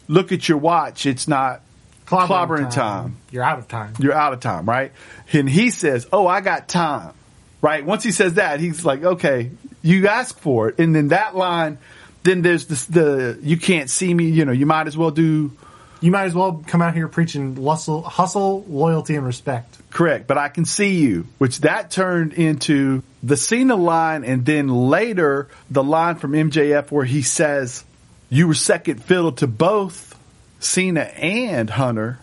look 0.08 0.32
at 0.32 0.50
your 0.50 0.58
watch, 0.58 1.06
it's 1.06 1.28
not 1.28 1.62
clobbering 2.10 2.72
time. 2.72 3.18
You're 3.32 3.44
out 3.44 3.60
of 3.60 3.68
time. 3.68 3.94
You're 4.00 4.14
out 4.14 4.34
of 4.34 4.40
time, 4.40 4.66
right? 4.66 4.92
And 5.32 5.50
he 5.50 5.70
says, 5.70 6.08
Oh, 6.12 6.28
I 6.28 6.42
got 6.42 6.68
time, 6.68 7.14
right? 7.62 7.86
Once 7.86 8.04
he 8.04 8.12
says 8.12 8.36
that, 8.36 8.60
he's 8.60 8.84
like, 8.84 9.04
Okay, 9.04 9.52
you 9.82 10.08
ask 10.08 10.38
for 10.40 10.70
it. 10.70 10.80
And 10.80 10.96
then 10.96 11.10
that 11.10 11.36
line, 11.36 11.78
then 12.24 12.42
there's 12.42 12.66
this, 12.66 12.86
the, 12.86 13.40
you 13.42 13.58
can't 13.58 13.90
see 13.90 14.14
me, 14.14 14.26
you 14.26 14.46
know, 14.46 14.52
you 14.52 14.66
might 14.66 14.88
as 14.88 14.98
well 14.98 15.12
do 15.12 15.52
You 16.02 16.12
might 16.12 16.26
as 16.26 16.34
well 16.34 16.64
come 16.66 16.82
out 16.82 16.94
here 16.94 17.08
preaching 17.08 17.56
hustle, 17.62 18.02
hustle, 18.02 18.66
loyalty, 18.68 19.16
and 19.16 19.26
respect. 19.26 19.78
Correct, 19.90 20.28
but 20.28 20.38
I 20.38 20.48
can 20.50 20.66
see 20.66 20.96
you, 20.96 21.28
which 21.40 21.62
that 21.62 21.92
turned 21.92 22.34
into 22.34 23.04
the 23.24 23.36
Cena 23.36 23.76
line, 23.76 24.24
and 24.24 24.46
then 24.46 24.68
later 24.68 25.48
the 25.70 25.84
line 25.84 26.16
from 26.16 26.34
MJF 26.34 26.92
where 26.92 27.06
he 27.06 27.22
says, 27.22 27.84
"You 28.30 28.48
were 28.48 28.54
second 28.54 29.04
fiddle 29.04 29.34
to 29.34 29.48
both 29.48 30.09
Cena 30.60 31.02
and 31.02 31.70
Hunter," 31.70 32.20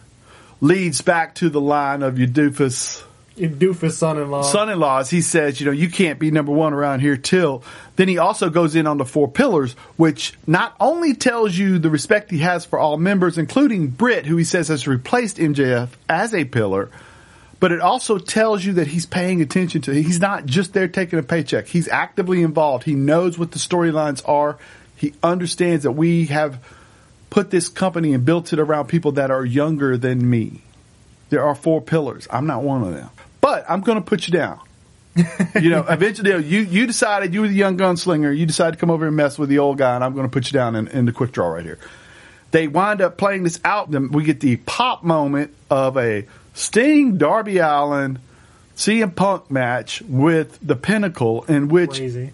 leads 0.60 1.00
back 1.00 1.34
to 1.36 1.48
the 1.48 1.60
line 1.60 2.02
of 2.02 2.18
your 2.18 2.28
doofus 2.28 3.02
You 3.36 3.48
doofus 3.48 3.92
son-in-law. 3.92 4.42
son-in-laws. 4.42 5.10
He 5.10 5.20
says, 5.20 5.60
"You 5.60 5.66
know, 5.66 5.72
you 5.72 5.88
can't 5.88 6.18
be 6.18 6.30
number 6.30 6.52
one 6.52 6.72
around 6.72 7.00
here 7.00 7.16
till." 7.16 7.62
Then 7.96 8.08
he 8.08 8.18
also 8.18 8.50
goes 8.50 8.74
in 8.74 8.86
on 8.86 8.98
the 8.98 9.04
four 9.04 9.28
pillars, 9.28 9.74
which 9.96 10.34
not 10.46 10.74
only 10.80 11.14
tells 11.14 11.56
you 11.56 11.78
the 11.78 11.90
respect 11.90 12.30
he 12.30 12.38
has 12.38 12.64
for 12.64 12.78
all 12.78 12.96
members, 12.96 13.38
including 13.38 13.88
Britt, 13.88 14.26
who 14.26 14.36
he 14.36 14.44
says 14.44 14.68
has 14.68 14.86
replaced 14.86 15.38
MJF 15.38 15.88
as 16.08 16.34
a 16.34 16.44
pillar 16.44 16.90
but 17.58 17.72
it 17.72 17.80
also 17.80 18.18
tells 18.18 18.64
you 18.64 18.74
that 18.74 18.86
he's 18.86 19.06
paying 19.06 19.40
attention 19.40 19.80
to. 19.82 19.92
He's 19.92 20.20
not 20.20 20.46
just 20.46 20.74
there 20.74 20.88
taking 20.88 21.18
a 21.18 21.22
paycheck. 21.22 21.66
He's 21.66 21.88
actively 21.88 22.42
involved. 22.42 22.84
He 22.84 22.94
knows 22.94 23.38
what 23.38 23.52
the 23.52 23.58
storylines 23.58 24.22
are. 24.28 24.58
He 24.96 25.14
understands 25.22 25.84
that 25.84 25.92
we 25.92 26.26
have 26.26 26.58
put 27.30 27.50
this 27.50 27.68
company 27.68 28.12
and 28.12 28.24
built 28.24 28.52
it 28.52 28.58
around 28.58 28.86
people 28.86 29.12
that 29.12 29.30
are 29.30 29.44
younger 29.44 29.96
than 29.96 30.28
me. 30.28 30.62
There 31.28 31.44
are 31.44 31.54
four 31.54 31.80
pillars. 31.80 32.28
I'm 32.30 32.46
not 32.46 32.62
one 32.62 32.82
of 32.82 32.94
them, 32.94 33.10
but 33.40 33.64
I'm 33.68 33.80
going 33.80 33.98
to 33.98 34.04
put 34.04 34.28
you 34.28 34.32
down. 34.32 34.60
you 35.60 35.70
know, 35.70 35.84
eventually 35.88 36.30
you 36.46 36.60
you 36.60 36.86
decided 36.86 37.32
you 37.32 37.40
were 37.40 37.48
the 37.48 37.54
young 37.54 37.78
gunslinger. 37.78 38.36
You 38.36 38.44
decided 38.44 38.72
to 38.72 38.78
come 38.78 38.90
over 38.90 39.06
and 39.06 39.16
mess 39.16 39.38
with 39.38 39.48
the 39.48 39.58
old 39.58 39.78
guy, 39.78 39.94
and 39.94 40.04
I'm 40.04 40.14
going 40.14 40.26
to 40.26 40.30
put 40.30 40.46
you 40.46 40.52
down 40.52 40.76
in, 40.76 40.88
in 40.88 41.06
the 41.06 41.12
quick 41.12 41.32
draw 41.32 41.48
right 41.48 41.64
here. 41.64 41.78
They 42.50 42.68
wind 42.68 43.00
up 43.00 43.16
playing 43.16 43.42
this 43.42 43.58
out. 43.64 43.90
Then 43.90 44.10
we 44.12 44.24
get 44.24 44.40
the 44.40 44.56
pop 44.56 45.02
moment 45.02 45.54
of 45.70 45.96
a 45.96 46.26
Sting 46.54 47.16
Darby 47.16 47.58
Allin 47.58 48.18
CM 48.76 49.14
Punk 49.14 49.50
match 49.50 50.02
with 50.02 50.58
the 50.60 50.76
Pinnacle, 50.76 51.44
in 51.44 51.68
which 51.68 51.96
Crazy. 51.96 52.32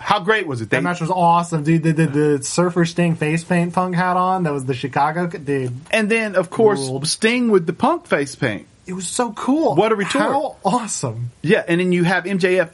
How 0.00 0.20
great 0.20 0.46
was 0.46 0.60
it? 0.60 0.70
They, 0.70 0.78
That 0.78 0.82
match 0.82 1.00
was 1.00 1.10
awesome, 1.10 1.62
dude. 1.62 1.82
The, 1.82 1.92
the, 1.92 2.06
the 2.06 2.42
Surfer 2.42 2.84
Sting 2.84 3.14
face 3.14 3.44
paint 3.44 3.72
Punk 3.72 3.94
hat 3.94 4.16
on, 4.16 4.44
that 4.44 4.52
was 4.52 4.64
the 4.64 4.74
Chicago, 4.74 5.26
dude. 5.26 5.72
and 5.90 6.10
then 6.10 6.34
of 6.34 6.50
course 6.50 6.80
Ruled. 6.80 7.06
Sting 7.06 7.50
with 7.50 7.66
the 7.66 7.72
Punk 7.72 8.06
face 8.06 8.34
paint. 8.34 8.66
It 8.86 8.94
was 8.94 9.06
so 9.06 9.32
cool. 9.32 9.76
What 9.76 9.92
a 9.92 9.96
retort. 9.96 10.24
How 10.24 10.56
awesome. 10.64 11.30
Yeah, 11.42 11.64
and 11.68 11.80
then 11.80 11.92
you 11.92 12.02
have 12.04 12.24
MJF 12.24 12.70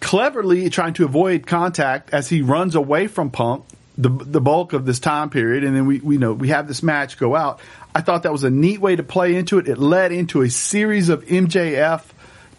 cleverly 0.00 0.70
trying 0.70 0.94
to 0.94 1.04
avoid 1.04 1.46
contact 1.46 2.14
as 2.14 2.28
he 2.28 2.42
runs 2.42 2.74
away 2.74 3.06
from 3.08 3.30
Punk 3.30 3.64
the 3.98 4.08
the 4.08 4.40
bulk 4.40 4.72
of 4.72 4.86
this 4.86 5.00
time 5.00 5.28
period, 5.28 5.64
and 5.64 5.76
then 5.76 5.86
we 5.86 6.00
we 6.00 6.16
know 6.16 6.32
we 6.32 6.48
have 6.48 6.66
this 6.66 6.82
match 6.82 7.18
go 7.18 7.36
out. 7.36 7.60
I 7.94 8.00
thought 8.00 8.22
that 8.22 8.32
was 8.32 8.42
a 8.42 8.50
neat 8.50 8.80
way 8.80 8.96
to 8.96 9.02
play 9.02 9.34
into 9.34 9.58
it. 9.58 9.68
It 9.68 9.76
led 9.76 10.12
into 10.12 10.40
a 10.40 10.48
series 10.48 11.10
of 11.10 11.24
MJF 11.26 12.02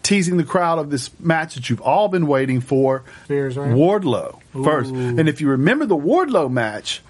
teasing 0.04 0.36
the 0.36 0.44
crowd 0.44 0.78
of 0.78 0.90
this 0.90 1.10
match 1.18 1.56
that 1.56 1.68
you've 1.68 1.80
all 1.80 2.06
been 2.06 2.28
waiting 2.28 2.60
for. 2.60 3.02
Spears, 3.24 3.56
right? 3.56 3.70
Wardlow 3.70 4.40
first, 4.52 4.92
and 4.92 5.28
if 5.28 5.40
you 5.40 5.48
remember 5.48 5.86
the 5.86 5.96
Wardlow 5.96 6.48
match, 6.48 7.02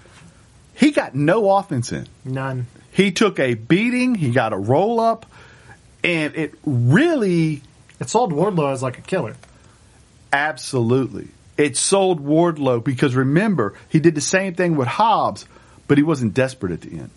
he 0.73 0.89
got 0.89 1.13
no 1.13 1.51
offense 1.57 1.91
in. 1.91 2.07
None. 2.23 2.65
He 2.91 3.11
took 3.11 3.39
a 3.39 3.53
beating. 3.53 4.15
He 4.15 4.31
got 4.31 4.53
a 4.53 4.57
roll 4.57 4.99
up, 4.99 5.25
and 6.03 6.33
it 6.35 6.55
really 6.65 7.61
It 7.99 8.09
sold 8.09 8.33
Wardlow 8.33 8.71
as 8.71 8.83
like 8.83 8.97
a 8.97 9.01
killer. 9.01 9.35
Absolutely. 10.33 11.29
It 11.57 11.77
sold 11.77 12.23
Wardlow 12.23 12.83
because 12.83 13.15
remember, 13.15 13.73
he 13.89 13.99
did 13.99 14.15
the 14.15 14.21
same 14.21 14.55
thing 14.55 14.75
with 14.75 14.87
Hobbs, 14.87 15.47
but 15.87 15.97
he 15.97 16.03
wasn't 16.03 16.33
desperate 16.33 16.73
at 16.73 16.81
the 16.81 16.99
end. 16.99 17.11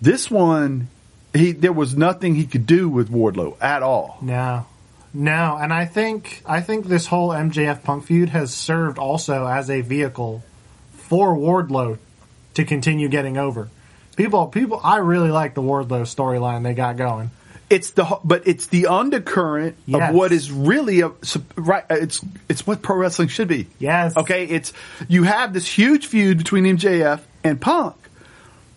This 0.00 0.30
one, 0.30 0.88
he 1.32 1.52
there 1.52 1.72
was 1.72 1.96
nothing 1.96 2.34
he 2.34 2.46
could 2.46 2.66
do 2.66 2.88
with 2.88 3.10
Wardlow 3.10 3.56
at 3.60 3.82
all. 3.82 4.18
No, 4.20 4.66
no, 5.14 5.58
and 5.60 5.72
I 5.72 5.86
think 5.86 6.42
I 6.46 6.60
think 6.60 6.86
this 6.86 7.06
whole 7.06 7.30
MJF 7.30 7.82
Punk 7.82 8.04
feud 8.04 8.30
has 8.30 8.52
served 8.54 8.98
also 8.98 9.46
as 9.46 9.70
a 9.70 9.80
vehicle 9.80 10.42
for 10.92 11.34
Wardlow 11.34 11.98
to 12.54 12.64
continue 12.64 13.08
getting 13.08 13.36
over. 13.38 13.68
People, 14.16 14.46
people, 14.48 14.80
I 14.82 14.98
really 14.98 15.30
like 15.30 15.54
the 15.54 15.62
Wardlow 15.62 16.02
storyline 16.02 16.62
they 16.62 16.74
got 16.74 16.96
going. 16.96 17.30
It's 17.70 17.92
the 17.92 18.18
but 18.24 18.48
it's 18.48 18.66
the 18.66 18.88
undercurrent 18.88 19.76
Yes. 19.86 20.10
of 20.10 20.16
what 20.16 20.32
is 20.32 20.50
really 20.50 21.02
a 21.02 21.12
right. 21.54 21.84
It's 21.88 22.20
it's 22.48 22.66
what 22.66 22.82
pro 22.82 22.96
wrestling 22.96 23.28
should 23.28 23.46
be. 23.46 23.68
Yes. 23.78 24.16
Okay. 24.16 24.44
It's 24.46 24.72
you 25.08 25.22
have 25.22 25.52
this 25.52 25.66
huge 25.68 26.06
feud 26.08 26.38
between 26.38 26.64
MJF 26.64 27.20
and 27.44 27.60
Punk, 27.60 27.94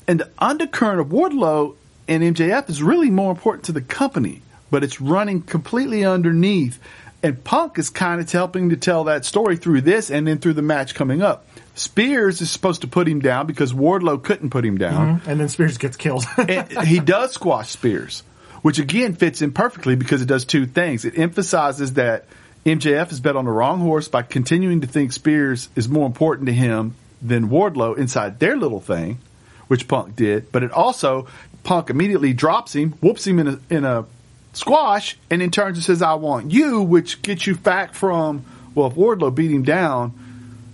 and 0.07 0.19
the 0.19 0.29
undercurrent 0.37 0.99
of 0.99 1.07
Wardlow 1.07 1.75
and 2.07 2.23
MJF 2.23 2.69
is 2.69 2.81
really 2.81 3.09
more 3.09 3.31
important 3.31 3.65
to 3.65 3.71
the 3.71 3.81
company, 3.81 4.41
but 4.69 4.83
it's 4.83 4.99
running 4.99 5.41
completely 5.41 6.05
underneath. 6.05 6.79
And 7.21 7.41
Punk 7.41 7.79
is 7.79 7.89
kind 7.89 8.19
of 8.19 8.29
helping 8.29 8.71
to 8.71 8.77
tell 8.77 9.05
that 9.05 9.23
story 9.23 9.55
through 9.55 9.81
this 9.81 10.11
and 10.11 10.27
then 10.27 10.39
through 10.39 10.53
the 10.53 10.61
match 10.61 10.93
coming 10.93 11.21
up. 11.21 11.45
Spears 11.75 12.41
is 12.41 12.51
supposed 12.51 12.81
to 12.81 12.87
put 12.87 13.07
him 13.07 13.19
down 13.19 13.47
because 13.47 13.73
Wardlow 13.73 14.21
couldn't 14.21 14.49
put 14.49 14.65
him 14.65 14.77
down 14.77 15.19
mm-hmm. 15.19 15.29
And 15.29 15.39
then 15.39 15.49
Spears 15.49 15.77
gets 15.77 15.95
killed. 15.95 16.25
and 16.37 16.87
he 16.87 16.99
does 16.99 17.31
squash 17.31 17.69
Spears, 17.69 18.23
which 18.61 18.77
again 18.77 19.15
fits 19.15 19.41
in 19.41 19.53
perfectly 19.53 19.95
because 19.95 20.21
it 20.21 20.27
does 20.27 20.45
two 20.45 20.65
things. 20.65 21.05
It 21.05 21.17
emphasizes 21.17 21.93
that 21.93 22.25
MJF 22.65 23.09
has 23.09 23.19
bet 23.19 23.35
on 23.35 23.45
the 23.45 23.51
wrong 23.51 23.79
horse 23.79 24.07
by 24.07 24.21
continuing 24.21 24.81
to 24.81 24.87
think 24.87 25.13
Spears 25.13 25.69
is 25.75 25.89
more 25.89 26.05
important 26.05 26.47
to 26.47 26.53
him 26.53 26.95
than 27.21 27.49
Wardlow 27.49 27.97
inside 27.97 28.39
their 28.39 28.57
little 28.57 28.79
thing, 28.79 29.19
which 29.67 29.87
Punk 29.87 30.15
did. 30.15 30.51
But 30.51 30.63
it 30.63 30.71
also 30.71 31.27
Punk 31.63 31.89
immediately 31.89 32.33
drops 32.33 32.73
him, 32.73 32.91
whoops 33.01 33.25
him 33.25 33.39
in 33.39 33.47
a, 33.47 33.59
in 33.69 33.85
a 33.85 34.05
squash, 34.53 35.17
and 35.29 35.41
then 35.41 35.51
turns 35.51 35.77
and 35.77 35.83
says, 35.83 36.01
"I 36.01 36.15
want 36.15 36.51
you," 36.51 36.81
which 36.81 37.21
gets 37.21 37.47
you 37.47 37.55
back 37.55 37.93
from 37.93 38.45
well, 38.75 38.87
if 38.87 38.93
Wardlow 38.93 39.33
beat 39.33 39.51
him 39.51 39.63
down. 39.63 40.19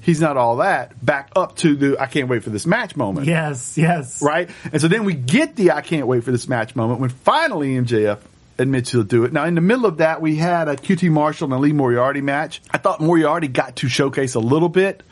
He's 0.02 0.22
not 0.22 0.38
all 0.38 0.58
that. 0.58 1.06
Back 1.06 1.32
up 1.36 1.58
to 1.58 1.76
the 1.76 2.02
I 2.02 2.08
can't 2.08 2.30
wait 2.30 2.44
for 2.44 2.50
this 2.50 2.66
match 2.66 2.96
moment 2.96 3.28
yes, 3.28 3.78
yes. 3.78 4.22
right? 4.22 4.50
And 4.72 4.82
so 4.82 4.88
then 4.88 5.04
we 5.04 5.14
get 5.14 5.56
the 5.56 5.72
I 5.72 5.82
can't 5.82 6.08
wait 6.08 6.24
for 6.24 6.32
this 6.32 6.48
match 6.48 6.76
moment 6.76 7.00
when 7.00 7.10
finally 7.10 7.76
MJF 7.76 8.20
admits 8.58 8.92
he'll 8.92 9.04
do 9.04 9.26
it. 9.26 9.34
Now 9.34 9.46
in 9.46 9.56
the 9.56 9.62
middle 9.62 9.86
of 9.86 9.98
that, 9.98 10.22
we 10.22 10.36
had 10.36 10.68
a 10.68 10.76
QT 10.76 11.12
Marshall 11.12 11.46
and 11.46 11.54
a 11.54 11.58
Lee 11.58 11.74
Moriarty 11.74 12.22
match. 12.22 12.62
I 12.72 12.78
thought 12.78 13.02
Moriarty 13.02 13.50
got 13.50 13.76
to 13.78 13.90
showcase 13.90 14.36
a 14.36 14.40
little 14.40 14.70
bit. 14.70 15.04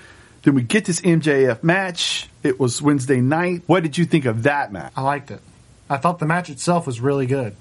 Then 0.44 0.56
we 0.56 0.64
get 0.64 0.86
this 0.86 1.02
MJF 1.02 1.64
match. 1.64 2.30
It 2.42 2.60
was 2.60 2.82
Wednesday 2.82 3.20
night. 3.20 3.64
What 3.68 3.84
did 3.84 3.98
you 3.98 4.06
think 4.06 4.26
of 4.26 4.44
that 4.44 4.72
match? 4.72 4.94
I 4.96 5.02
liked 5.02 5.32
it. 5.32 5.42
I 5.90 5.98
thought 5.98 6.20
the 6.20 6.26
match 6.26 6.50
itself 6.50 6.86
was 6.86 7.00
really 7.00 7.26
good. 7.26 7.56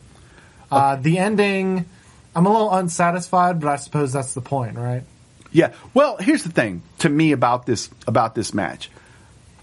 Uh, 0.71 0.97
the 0.97 1.19
ending, 1.19 1.87
I'm 2.35 2.47
a 2.47 2.51
little 2.51 2.73
unsatisfied, 2.73 3.61
but 3.61 3.69
I 3.69 3.77
suppose 3.77 4.12
that's 4.12 4.35
the 4.35 4.41
point, 4.41 4.77
right? 4.77 5.05
Yeah. 5.53 5.73
Well, 5.95 6.17
here's 6.17 6.43
the 6.43 6.51
thing 6.51 6.83
to 6.99 7.09
me 7.09 7.33
about 7.33 7.67
this 7.67 7.89
about 8.07 8.35
this 8.35 8.53
match. 8.53 8.91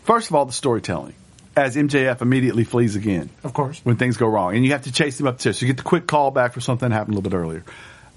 First 0.04 0.30
of 0.30 0.36
all, 0.36 0.46
the 0.46 0.54
storytelling. 0.54 1.14
As 1.56 1.76
MJF 1.76 2.22
immediately 2.22 2.64
flees 2.64 2.96
again. 2.96 3.30
Of 3.44 3.54
course. 3.54 3.80
when 3.84 3.96
things 3.98 4.18
go 4.18 4.28
wrong, 4.28 4.56
and 4.56 4.66
you 4.66 4.72
have 4.72 4.84
to 4.84 4.92
chase 4.92 5.20
them 5.20 5.28
up 5.28 5.38
to. 5.40 5.54
So 5.54 5.66
you 5.66 5.72
get 5.72 5.78
the 5.78 5.84
quick 5.84 6.08
call 6.08 6.32
back 6.32 6.54
for 6.54 6.62
something 6.62 6.90
that 6.90 6.96
happened 6.96 7.14
a 7.14 7.18
little 7.20 7.30
bit 7.30 7.38
earlier. 7.38 7.64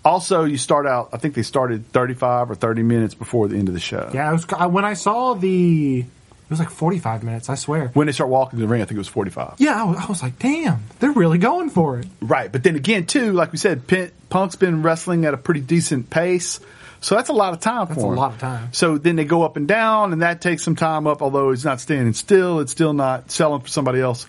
Also, 0.07 0.45
you 0.45 0.57
start 0.57 0.87
out. 0.87 1.11
I 1.13 1.19
think 1.19 1.35
they 1.35 1.43
started 1.43 1.93
35 1.93 2.53
or 2.53 2.55
30 2.55 2.83
minutes 2.83 3.15
before 3.15 3.49
the 3.49 3.57
end 3.57 3.69
of 3.69 3.75
the 3.75 3.81
show. 3.81 4.11
Yeah, 4.15 4.31
I 4.31 4.33
was 4.33 4.45
when 4.45 4.85
I 4.85 4.95
saw 4.95 5.35
the, 5.35 6.07
it 6.47 6.51
was 6.51 6.61
like 6.61 6.71
45 6.71 7.25
minutes. 7.25 7.49
I 7.49 7.57
swear. 7.57 7.89
When 7.95 8.07
they 8.07 8.13
start 8.13 8.31
walking 8.31 8.59
to 8.59 8.65
the 8.65 8.69
ring, 8.69 8.81
I 8.81 8.85
think 8.85 8.97
it 8.97 8.99
was 8.99 9.09
45. 9.09 9.55
Yeah, 9.59 9.83
I 9.83 9.85
was, 9.85 9.99
I 9.99 10.07
was 10.07 10.23
like, 10.23 10.39
damn, 10.39 10.85
they're 11.01 11.11
really 11.11 11.39
going 11.39 11.71
for 11.71 11.99
it. 11.99 12.07
Right, 12.21 12.51
but 12.53 12.63
then 12.63 12.77
again, 12.77 13.07
too, 13.07 13.33
like 13.33 13.51
we 13.51 13.59
said, 13.59 13.83
Punk's 14.29 14.55
been 14.55 14.83
wrestling 14.83 15.25
at 15.25 15.35
a 15.35 15.37
pretty 15.37 15.61
decent 15.61 16.09
pace, 16.09 16.61
so 17.01 17.15
that's 17.15 17.29
a 17.29 17.33
lot 17.33 17.53
of 17.53 17.61
time 17.61 17.89
That's 17.89 18.01
for 18.01 18.15
a 18.15 18.17
lot 18.17 18.33
of 18.33 18.39
time. 18.39 18.73
So 18.73 18.97
then 18.97 19.17
they 19.17 19.25
go 19.25 19.43
up 19.43 19.57
and 19.57 19.67
down, 19.67 20.13
and 20.13 20.23
that 20.23 20.41
takes 20.41 20.63
some 20.63 20.77
time 20.77 21.07
up. 21.07 21.21
Although 21.21 21.51
he's 21.51 21.65
not 21.65 21.81
standing 21.81 22.13
still, 22.15 22.61
it's 22.61 22.73
still 22.73 22.93
not 22.93 23.31
selling 23.31 23.61
for 23.61 23.69
somebody 23.69 24.01
else. 24.01 24.27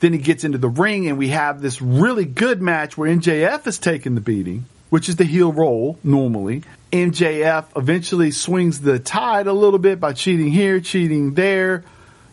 Then 0.00 0.12
he 0.12 0.18
gets 0.18 0.44
into 0.44 0.58
the 0.58 0.68
ring, 0.68 1.08
and 1.08 1.18
we 1.18 1.28
have 1.28 1.60
this 1.60 1.80
really 1.82 2.24
good 2.24 2.62
match 2.62 2.96
where 2.96 3.10
MJF 3.10 3.66
is 3.66 3.78
taking 3.78 4.14
the 4.14 4.20
beating, 4.20 4.66
which 4.90 5.08
is 5.08 5.16
the 5.16 5.24
heel 5.24 5.52
role 5.52 5.98
normally. 6.04 6.62
MJF 7.04 7.64
eventually 7.76 8.30
swings 8.30 8.80
the 8.80 8.98
tide 8.98 9.46
a 9.46 9.52
little 9.52 9.78
bit 9.78 10.00
by 10.00 10.12
cheating 10.12 10.48
here, 10.50 10.80
cheating 10.80 11.34
there. 11.34 11.84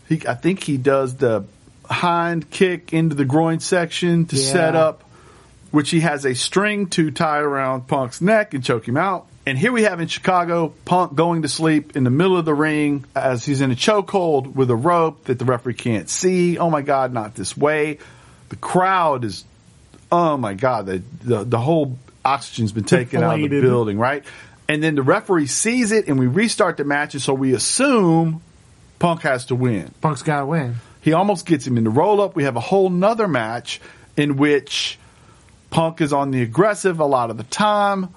He, 0.08 0.22
I 0.26 0.34
think 0.34 0.62
he 0.62 0.76
does 0.76 1.16
the 1.16 1.44
hind 1.84 2.50
kick 2.50 2.92
into 2.92 3.14
the 3.14 3.24
groin 3.24 3.60
section 3.60 4.26
to 4.26 4.36
Yeah. 4.36 4.52
set 4.52 4.76
up, 4.76 5.04
which 5.70 5.90
he 5.90 6.00
has 6.00 6.24
a 6.24 6.34
string 6.34 6.86
to 6.88 7.10
tie 7.10 7.38
around 7.38 7.86
Punk's 7.88 8.20
neck 8.20 8.54
and 8.54 8.62
choke 8.64 8.86
him 8.88 8.96
out. 8.96 9.26
And 9.46 9.58
here 9.58 9.72
we 9.72 9.82
have 9.82 10.00
in 10.00 10.08
Chicago 10.08 10.72
Punk 10.86 11.14
going 11.14 11.42
to 11.42 11.48
sleep 11.48 11.96
in 11.96 12.04
the 12.04 12.10
middle 12.10 12.38
of 12.38 12.46
the 12.46 12.54
ring 12.54 13.04
as 13.14 13.44
he's 13.44 13.60
in 13.60 13.70
a 13.70 13.74
chokehold 13.74 14.54
with 14.54 14.70
a 14.70 14.74
rope 14.76 15.24
that 15.24 15.38
the 15.38 15.44
referee 15.44 15.74
can't 15.74 16.08
see. 16.08 16.56
Oh 16.56 16.70
my 16.70 16.80
God, 16.80 17.12
not 17.12 17.34
this 17.34 17.54
way. 17.54 17.98
The 18.48 18.56
crowd 18.56 19.24
is, 19.24 19.44
oh 20.10 20.38
my 20.38 20.54
God, 20.54 20.86
the, 20.86 21.02
the, 21.22 21.44
the 21.44 21.58
whole 21.58 21.98
oxygen's 22.24 22.72
been 22.72 22.84
taken 22.84 23.22
out 23.22 23.34
of 23.34 23.50
the 23.50 23.60
building, 23.60 23.98
right? 23.98 24.24
And 24.68 24.82
then 24.82 24.94
the 24.94 25.02
referee 25.02 25.46
sees 25.46 25.92
it 25.92 26.08
and 26.08 26.18
we 26.18 26.26
restart 26.26 26.76
the 26.76 26.84
match. 26.84 27.14
And 27.14 27.22
so 27.22 27.34
we 27.34 27.54
assume 27.54 28.42
Punk 28.98 29.22
has 29.22 29.46
to 29.46 29.54
win. 29.54 29.90
Punk's 30.00 30.22
got 30.22 30.40
to 30.40 30.46
win. 30.46 30.76
He 31.00 31.12
almost 31.12 31.44
gets 31.44 31.66
him 31.66 31.76
in 31.76 31.84
the 31.84 31.90
roll 31.90 32.20
up. 32.20 32.34
We 32.34 32.44
have 32.44 32.56
a 32.56 32.60
whole 32.60 32.88
nother 32.88 33.28
match 33.28 33.80
in 34.16 34.36
which 34.36 34.98
Punk 35.70 36.00
is 36.00 36.12
on 36.12 36.30
the 36.30 36.42
aggressive 36.42 37.00
a 37.00 37.04
lot 37.04 37.30
of 37.30 37.36
the 37.36 37.44
time. 37.44 38.08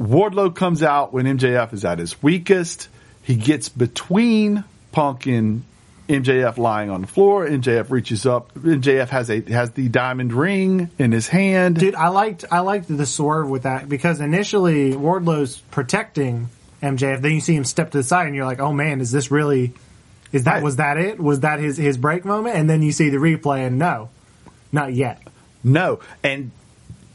Wardlow 0.00 0.54
comes 0.54 0.82
out 0.82 1.12
when 1.12 1.26
MJF 1.26 1.72
is 1.72 1.84
at 1.84 1.98
his 1.98 2.22
weakest. 2.22 2.88
He 3.22 3.34
gets 3.34 3.68
between 3.68 4.62
Punk 4.92 5.26
and 5.26 5.64
MJF 6.08 6.56
lying 6.56 6.88
on 6.90 7.02
the 7.02 7.06
floor. 7.06 7.46
MJF 7.46 7.90
reaches 7.90 8.24
up. 8.24 8.54
MJF 8.54 9.08
has 9.08 9.30
a 9.30 9.40
has 9.42 9.72
the 9.72 9.88
diamond 9.88 10.32
ring 10.32 10.90
in 10.98 11.12
his 11.12 11.28
hand. 11.28 11.76
Dude, 11.76 11.94
I 11.94 12.08
liked 12.08 12.44
I 12.50 12.60
liked 12.60 12.88
the 12.88 13.04
swerve 13.06 13.48
with 13.50 13.64
that 13.64 13.88
because 13.88 14.20
initially 14.20 14.96
Wardlow's 14.96 15.58
protecting 15.70 16.48
MJF, 16.82 17.20
then 17.20 17.32
you 17.32 17.40
see 17.40 17.54
him 17.54 17.64
step 17.64 17.90
to 17.90 17.98
the 17.98 18.04
side, 18.04 18.26
and 18.26 18.34
you're 18.34 18.46
like, 18.46 18.60
oh 18.60 18.72
man, 18.72 19.00
is 19.00 19.10
this 19.12 19.30
really? 19.30 19.74
Is 20.32 20.44
that 20.44 20.54
Right. 20.54 20.62
was 20.62 20.76
that 20.76 20.96
it? 20.96 21.18
Was 21.20 21.40
that 21.40 21.58
his 21.60 21.76
his 21.76 21.98
break 21.98 22.24
moment? 22.24 22.56
And 22.56 22.68
then 22.70 22.82
you 22.82 22.92
see 22.92 23.10
the 23.10 23.18
replay, 23.18 23.66
and 23.66 23.78
no, 23.78 24.08
not 24.72 24.94
yet. 24.94 25.20
No, 25.64 26.00
and 26.22 26.52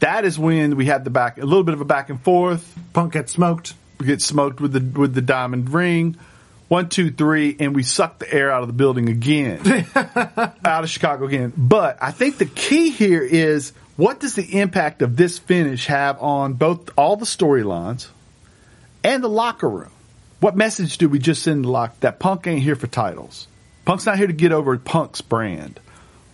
that 0.00 0.24
is 0.24 0.38
when 0.38 0.76
we 0.76 0.86
have 0.86 1.02
the 1.02 1.10
back 1.10 1.38
a 1.38 1.44
little 1.44 1.64
bit 1.64 1.74
of 1.74 1.80
a 1.80 1.84
back 1.84 2.10
and 2.10 2.20
forth. 2.20 2.76
Punk 2.92 3.12
gets 3.14 3.32
smoked. 3.32 3.74
We 3.98 4.06
get 4.06 4.20
smoked 4.22 4.60
with 4.60 4.72
the 4.72 5.00
with 5.00 5.14
the 5.14 5.22
diamond 5.22 5.72
ring. 5.72 6.16
One, 6.68 6.88
two, 6.88 7.10
three, 7.10 7.56
and 7.60 7.74
we 7.74 7.82
suck 7.82 8.18
the 8.18 8.32
air 8.32 8.50
out 8.50 8.62
of 8.62 8.68
the 8.68 8.74
building 8.74 9.08
again. 9.08 9.86
out 9.94 10.84
of 10.84 10.88
Chicago 10.88 11.26
again. 11.26 11.52
But 11.56 11.98
I 12.00 12.10
think 12.10 12.38
the 12.38 12.46
key 12.46 12.90
here 12.90 13.22
is 13.22 13.72
what 13.96 14.18
does 14.18 14.34
the 14.34 14.60
impact 14.60 15.02
of 15.02 15.16
this 15.16 15.38
finish 15.38 15.86
have 15.86 16.20
on 16.20 16.54
both 16.54 16.90
all 16.96 17.16
the 17.16 17.26
storylines 17.26 18.08
and 19.04 19.22
the 19.22 19.28
locker 19.28 19.68
room? 19.68 19.90
What 20.40 20.56
message 20.56 20.98
do 20.98 21.08
we 21.08 21.18
just 21.18 21.42
send 21.42 21.64
to 21.64 21.70
lock 21.70 22.00
that 22.00 22.18
Punk 22.18 22.46
ain't 22.46 22.62
here 22.62 22.76
for 22.76 22.86
titles? 22.86 23.46
Punk's 23.84 24.06
not 24.06 24.18
here 24.18 24.26
to 24.26 24.32
get 24.32 24.52
over 24.52 24.76
Punk's 24.78 25.20
brand. 25.20 25.78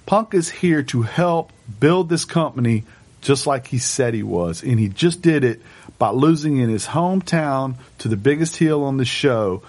Punk 0.06 0.34
is 0.34 0.48
here 0.48 0.82
to 0.84 1.02
help 1.02 1.52
build 1.78 2.08
this 2.08 2.24
company 2.24 2.84
just 3.20 3.46
like 3.46 3.66
he 3.66 3.78
said 3.78 4.14
he 4.14 4.22
was. 4.22 4.62
And 4.62 4.78
he 4.78 4.88
just 4.88 5.22
did 5.22 5.44
it 5.44 5.60
by 5.98 6.10
losing 6.10 6.56
in 6.56 6.70
his 6.70 6.86
hometown 6.86 7.74
to 7.98 8.08
the 8.08 8.16
biggest 8.16 8.56
heel 8.56 8.82
on 8.84 8.96
the 8.96 9.04
show. 9.04 9.62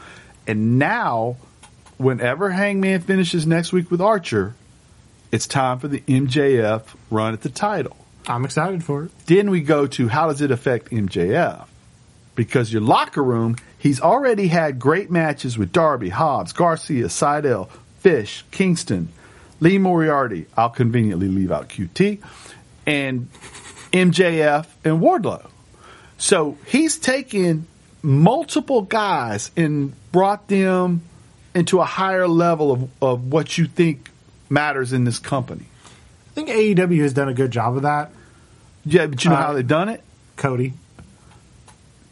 And 0.47 0.79
now, 0.79 1.37
whenever 1.97 2.49
Hangman 2.49 3.01
finishes 3.01 3.45
next 3.45 3.71
week 3.71 3.91
with 3.91 4.01
Archer, 4.01 4.55
it's 5.31 5.47
time 5.47 5.79
for 5.79 5.87
the 5.87 6.01
MJF 6.01 6.83
run 7.09 7.33
at 7.33 7.41
the 7.41 7.49
title. 7.49 7.95
I'm 8.27 8.45
excited 8.45 8.83
for 8.83 9.05
it. 9.05 9.11
Then 9.25 9.49
we 9.49 9.61
go 9.61 9.87
to 9.87 10.07
how 10.07 10.27
does 10.27 10.41
it 10.41 10.51
affect 10.51 10.91
MJF? 10.91 11.65
Because 12.35 12.71
your 12.71 12.81
locker 12.81 13.23
room, 13.23 13.57
he's 13.77 14.01
already 14.01 14.47
had 14.47 14.79
great 14.79 15.11
matches 15.11 15.57
with 15.57 15.71
Darby, 15.71 16.09
Hobbs, 16.09 16.53
Garcia, 16.53 17.05
Sydal, 17.05 17.69
Fish, 17.99 18.43
Kingston, 18.51 19.09
Lee 19.59 19.77
Moriarty. 19.77 20.47
I'll 20.57 20.69
conveniently 20.69 21.27
leave 21.27 21.51
out 21.51 21.69
QT 21.69 22.19
and 22.85 23.29
MJF 23.91 24.65
and 24.83 25.01
Wardlow. 25.01 25.49
So 26.17 26.57
he's 26.67 26.97
taken 26.97 27.67
multiple 28.03 28.81
guys 28.81 29.51
and 29.57 29.93
brought 30.11 30.47
them 30.47 31.01
into 31.53 31.79
a 31.79 31.85
higher 31.85 32.27
level 32.27 32.71
of, 32.71 32.89
of 33.01 33.31
what 33.31 33.57
you 33.57 33.65
think 33.65 34.09
matters 34.49 34.93
in 34.93 35.03
this 35.03 35.19
company. 35.19 35.65
I 35.85 36.33
think 36.33 36.49
AEW 36.49 37.01
has 37.01 37.13
done 37.13 37.29
a 37.29 37.33
good 37.33 37.51
job 37.51 37.75
of 37.75 37.83
that. 37.83 38.11
Yeah, 38.85 39.07
but 39.07 39.23
you 39.23 39.29
know 39.29 39.35
Uh, 39.35 39.41
how 39.41 39.53
they've 39.53 39.67
done 39.67 39.89
it? 39.89 40.01
Cody. 40.37 40.73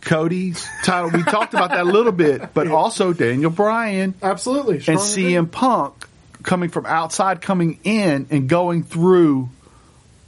Cody's 0.02 0.66
title. 0.84 1.10
We 1.12 1.24
talked 1.24 1.54
about 1.54 1.70
that 1.72 1.82
a 1.82 1.84
little 1.84 2.12
bit, 2.12 2.54
but 2.54 2.68
also 2.68 3.12
Daniel 3.14 3.52
Bryan 3.52 4.14
Absolutely. 4.22 4.76
and 4.76 4.98
CM 5.00 5.52
Punk 5.52 6.08
coming 6.42 6.70
from 6.70 6.86
outside, 6.86 7.42
coming 7.42 7.80
in 7.84 8.28
and 8.30 8.48
going 8.48 8.84
through 8.84 9.50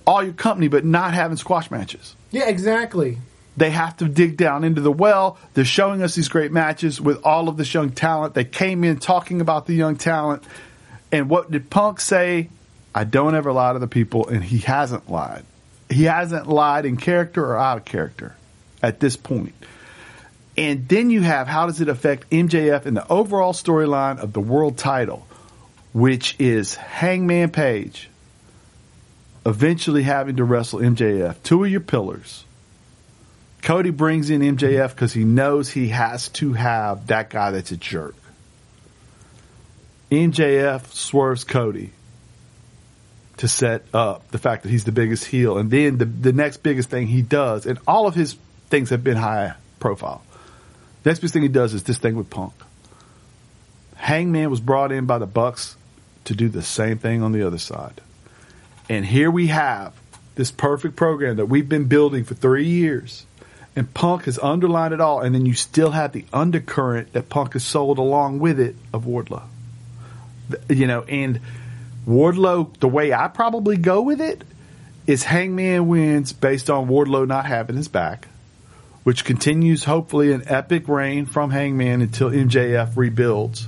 all 0.06 0.21
your 0.24 0.34
company, 0.34 0.67
but 0.67 0.84
not 0.84 1.13
having 1.13 1.38
squash 1.38 1.71
matches. 1.71 2.15
Yeah, 2.32 2.50
exactly. 2.50 3.17
They 3.62 3.69
have 3.69 3.95
to 3.97 4.08
dig 4.08 4.38
down 4.38 4.63
into 4.63 4.82
the 4.82 4.91
well. 4.91 5.38
They're 5.54 5.63
showing 5.63 6.02
us 6.02 6.15
these 6.15 6.30
great 6.30 6.52
matches 6.52 7.00
with 7.00 7.24
all 7.24 7.47
of 7.47 7.58
this 7.58 7.71
young 7.71 7.91
talent. 7.91 8.34
They 8.34 8.43
came 8.43 8.84
in 8.84 8.97
talking 8.97 9.39
about 9.39 9.67
the 9.67 9.76
young 9.76 9.97
talent. 9.97 10.43
And 11.12 11.30
what 11.30 11.52
did 11.52 11.69
Punk 11.69 12.00
say? 12.00 12.50
I 12.95 13.04
don't 13.04 13.36
ever 13.36 13.52
lie 13.52 13.74
to 13.74 13.78
the 13.78 13.86
people, 13.86 14.28
and 14.28 14.43
he 14.43 14.58
hasn't 14.58 15.12
lied. 15.12 15.43
He 15.91 16.06
hasn't 16.06 16.47
lied 16.47 16.88
in 16.88 16.97
character 16.97 17.45
or 17.45 17.56
out 17.56 17.78
of 17.78 17.86
character 17.86 18.36
at 18.82 19.00
this 19.00 19.15
point. 19.15 19.54
And 20.58 20.88
then 20.88 21.12
you 21.12 21.21
have 21.21 21.45
how 21.45 21.67
does 21.67 21.82
it 21.82 21.88
affect 21.88 22.32
MJF 22.32 22.88
in 22.88 22.95
the 22.95 23.08
overall 23.12 23.54
storyline 23.54 24.17
of 24.17 24.34
the 24.34 24.41
world 24.41 24.80
title, 24.80 25.28
which 25.93 26.36
is 26.39 26.74
Hangman 26.74 27.52
Page 27.52 28.10
eventually 29.45 30.02
having 30.02 30.38
to 30.38 30.43
wrestle 30.43 30.80
MJF, 30.80 31.36
two 31.43 31.63
of 31.63 31.69
your 31.69 31.80
pillars. 31.80 32.43
Cody 33.62 33.91
brings 33.91 34.30
in 34.30 34.41
MJF 34.41 34.89
because 34.89 35.13
he 35.13 35.24
knows 35.24 35.69
he 35.69 35.89
has 35.89 36.30
to 36.30 36.54
have 36.54 37.08
that 37.08 37.30
guy 37.30 37.52
that's 37.52 37.71
a 37.71 37.78
jerk. 37.78 38.15
MJF 40.10 40.88
swerves 40.93 41.43
Cody 41.43 41.91
to 43.38 43.47
set 43.47 43.86
up 43.93 44.30
the 44.32 44.38
fact 44.38 44.63
that 44.63 44.69
he's 44.69 44.84
the 44.84 44.91
biggest 44.91 45.26
heel. 45.26 45.58
And 45.58 45.71
then 45.71 45.97
the, 45.97 46.06
the 46.06 46.34
next 46.34 46.58
biggest 46.58 46.89
thing 46.89 47.08
he 47.08 47.21
does, 47.21 47.65
and 47.65 47.80
all 47.88 48.08
of 48.08 48.15
his 48.15 48.36
things 48.69 48.89
have 48.89 49.04
been 49.04 49.17
high 49.17 49.54
profile. 49.80 50.24
Next 51.06 51.19
biggest 51.19 51.34
thing 51.34 51.43
he 51.43 51.47
does 51.47 51.74
is 51.74 51.84
this 51.84 51.97
thing 51.97 52.15
with 52.15 52.30
Punk. 52.30 52.54
Hangman 53.95 54.50
was 54.50 54.60
brought 54.60 54.91
in 54.91 55.06
by 55.06 55.17
the 55.17 55.28
Bucks 55.28 55.76
to 56.26 56.36
do 56.36 56.50
the 56.50 56.62
same 56.62 56.97
thing 56.97 57.24
on 57.24 57.32
the 57.32 57.45
other 57.45 57.58
side. 57.58 58.02
And 58.89 59.06
here 59.06 59.32
we 59.32 59.47
have 59.47 59.93
this 60.36 60.52
perfect 60.52 60.95
program 60.95 61.38
that 61.38 61.45
we've 61.45 61.69
been 61.69 61.86
building 61.86 62.24
for 62.24 62.34
three 62.34 62.67
years. 62.67 63.26
And 63.76 63.94
Punk 63.94 64.26
has 64.26 64.38
underlined 64.40 64.94
it 64.94 65.02
all. 65.02 65.22
And 65.22 65.34
then 65.34 65.46
you 65.46 65.54
still 65.54 65.92
have 65.92 66.12
the 66.12 66.26
undercurrent 66.34 67.14
that 67.14 67.30
Punk 67.30 67.54
has 67.54 67.64
sold 67.64 67.98
along 67.98 68.40
with 68.40 68.60
it 68.60 68.76
of 68.94 69.06
Wardlow. 69.06 69.44
You 70.70 70.88
know, 70.88 71.04
and 71.04 71.40
Wardlow, 72.08 72.78
the 72.80 72.88
way 72.88 73.14
I 73.14 73.28
probably 73.28 73.78
go 73.78 74.02
with 74.02 74.20
it 74.20 74.44
is 75.08 75.24
Hangman 75.24 75.88
wins 75.88 76.34
based 76.34 76.70
on 76.70 76.88
Wardlow 76.88 77.28
not 77.28 77.46
having 77.46 77.76
his 77.76 77.88
back, 77.88 78.28
which 79.04 79.24
continues 79.26 79.84
hopefully 79.84 80.32
an 80.32 80.44
epic 80.48 80.88
reign 80.88 81.26
from 81.26 81.52
Hangman 81.52 82.02
until 82.02 82.30
MJF 82.30 82.96
rebuilds. 82.98 83.68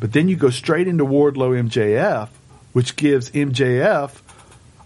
But 0.00 0.12
then 0.12 0.28
you 0.28 0.36
go 0.36 0.50
straight 0.50 0.88
into 0.88 1.04
Wardlow 1.04 1.68
MJF, 1.68 2.28
which 2.72 2.96
gives 2.96 3.30
MJF 3.30 4.10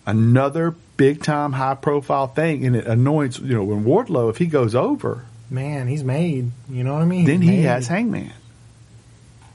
another 0.06 0.74
big 0.98 1.22
time 1.22 1.52
high 1.52 1.74
profile 1.74 2.26
thing 2.26 2.66
and 2.66 2.76
it 2.76 2.86
anoints 2.86 3.38
you 3.38 3.54
know 3.54 3.64
when 3.64 3.84
Wardlow 3.84 4.28
if 4.28 4.36
he 4.36 4.46
goes 4.46 4.74
over 4.74 5.24
Man, 5.50 5.86
he's 5.88 6.04
made. 6.04 6.50
You 6.68 6.84
know 6.84 6.92
what 6.92 7.00
I 7.00 7.06
mean? 7.06 7.24
then 7.24 7.40
He's 7.40 7.50
he 7.50 7.56
made. 7.56 7.62
has 7.64 7.86
Hangman 7.88 8.32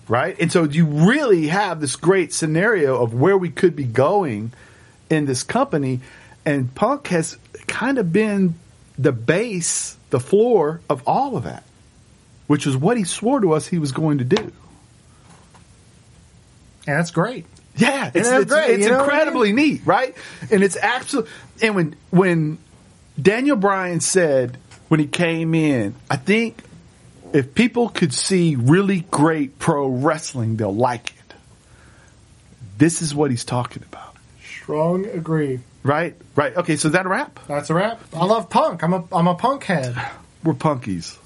right 0.08 0.36
and 0.39 0.51
so 0.51 0.63
you 0.63 0.86
really 0.88 1.47
have 1.49 1.79
this 1.79 1.95
great 1.95 2.34
scenario 2.34 2.99
of 3.01 3.13
where 3.13 3.38
we 3.38 3.49
could 3.51 3.75
be 3.75 3.84
going 3.84 4.51
in 5.12 5.25
this 5.25 5.43
company 5.43 5.99
and 6.45 6.73
Punk 6.73 7.08
has 7.10 7.38
kind 7.67 7.99
of 7.99 8.12
been 8.12 8.56
the 8.97 9.12
base 9.12 9.95
the 10.10 10.19
floor 10.19 10.82
of 10.89 11.03
all 11.08 11.38
of 11.38 11.43
that 11.43 11.63
which 12.47 12.65
was 12.65 12.75
what 12.75 12.97
he 12.97 13.03
swore 13.03 13.39
to 13.41 13.53
us 13.53 13.67
he 13.67 13.77
was 13.77 13.91
going 13.91 14.17
to 14.17 14.23
do 14.25 14.51
And 16.86 16.97
that's 16.97 17.12
great. 17.12 17.45
Yeah, 17.75 18.12
it's, 18.13 18.29
that's 18.29 18.43
it's, 18.43 18.51
great, 18.53 18.69
it's 18.71 18.86
you 18.86 18.91
know 18.91 18.99
I 18.99 19.03
incredibly 19.03 19.51
neat, 19.51 19.81
right? 19.86 20.15
And 20.51 20.63
it's 20.63 20.77
absolutely. 20.77 21.31
And 21.62 21.75
when 21.75 21.95
when 22.12 22.57
Daniel 23.19 23.57
Bryan 23.57 23.99
said 23.99 24.57
when 24.89 24.99
he 24.99 25.07
came 25.07 25.55
in, 25.55 25.95
I 26.09 26.17
think 26.17 26.57
if 27.33 27.55
people 27.55 27.89
could 27.89 28.13
see 28.13 28.55
really 28.55 29.01
great 29.09 29.57
pro 29.57 29.88
wrestling, 29.88 30.57
they'll 30.57 30.75
like 30.75 31.09
it. 31.09 31.36
This 32.77 33.01
is 33.01 33.15
what 33.15 33.31
he's 33.31 33.45
talking 33.45 33.83
about, 33.83 34.15
Strong 34.43 35.05
agree. 35.05 35.59
right? 35.83 36.15
Right. 36.36 36.55
Okay, 36.55 36.75
so 36.75 36.89
is 36.89 36.93
that 36.93 37.05
a 37.05 37.09
wrap? 37.09 37.39
That's 37.47 37.69
a 37.69 37.73
wrap. 37.73 38.01
I 38.13 38.25
love 38.25 38.49
punk. 38.49 38.83
I'm 38.83 38.93
a 38.93 39.03
I'm 39.12 39.27
a 39.27 39.36
punk 39.36 39.63
head. 39.63 39.95
We're 40.43 40.53
punkies. 40.53 41.17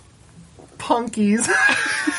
Punkies. 0.77 1.49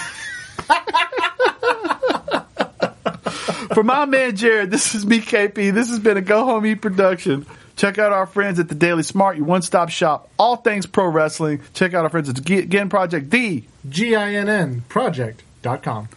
For 3.75 3.83
my 3.83 4.07
man 4.07 4.37
Jared, 4.37 4.71
this 4.71 4.95
is 4.95 5.05
me, 5.05 5.21
KP. 5.21 5.73
This 5.73 5.91
has 5.91 5.99
been 5.99 6.17
a 6.17 6.23
Go 6.23 6.45
Home 6.45 6.65
Eat 6.67 6.77
production. 6.81 7.47
Check 7.77 7.99
out 7.99 8.13
our 8.13 8.27
friends 8.27 8.59
at 8.59 8.69
the 8.69 8.75
Daily 8.75 9.05
Smart, 9.05 9.37
your 9.37 9.47
one 9.47 9.63
stop 9.63 9.89
shop, 9.89 10.29
all 10.39 10.57
things 10.57 10.85
pro 10.87 11.07
wrestling. 11.07 11.61
Check 11.75 11.95
out 11.95 12.03
our 12.05 12.11
friends 12.11 12.29
at 12.29 12.35
the 12.35 12.67
Ginn 12.67 12.89
Project, 12.89 13.31
the 13.31 13.63
G 13.89 14.17
I 14.17 14.35
N 14.35 14.49
N 14.49 14.83
project.com. 14.89 16.09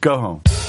Go 0.00 0.18
Home. 0.20 0.63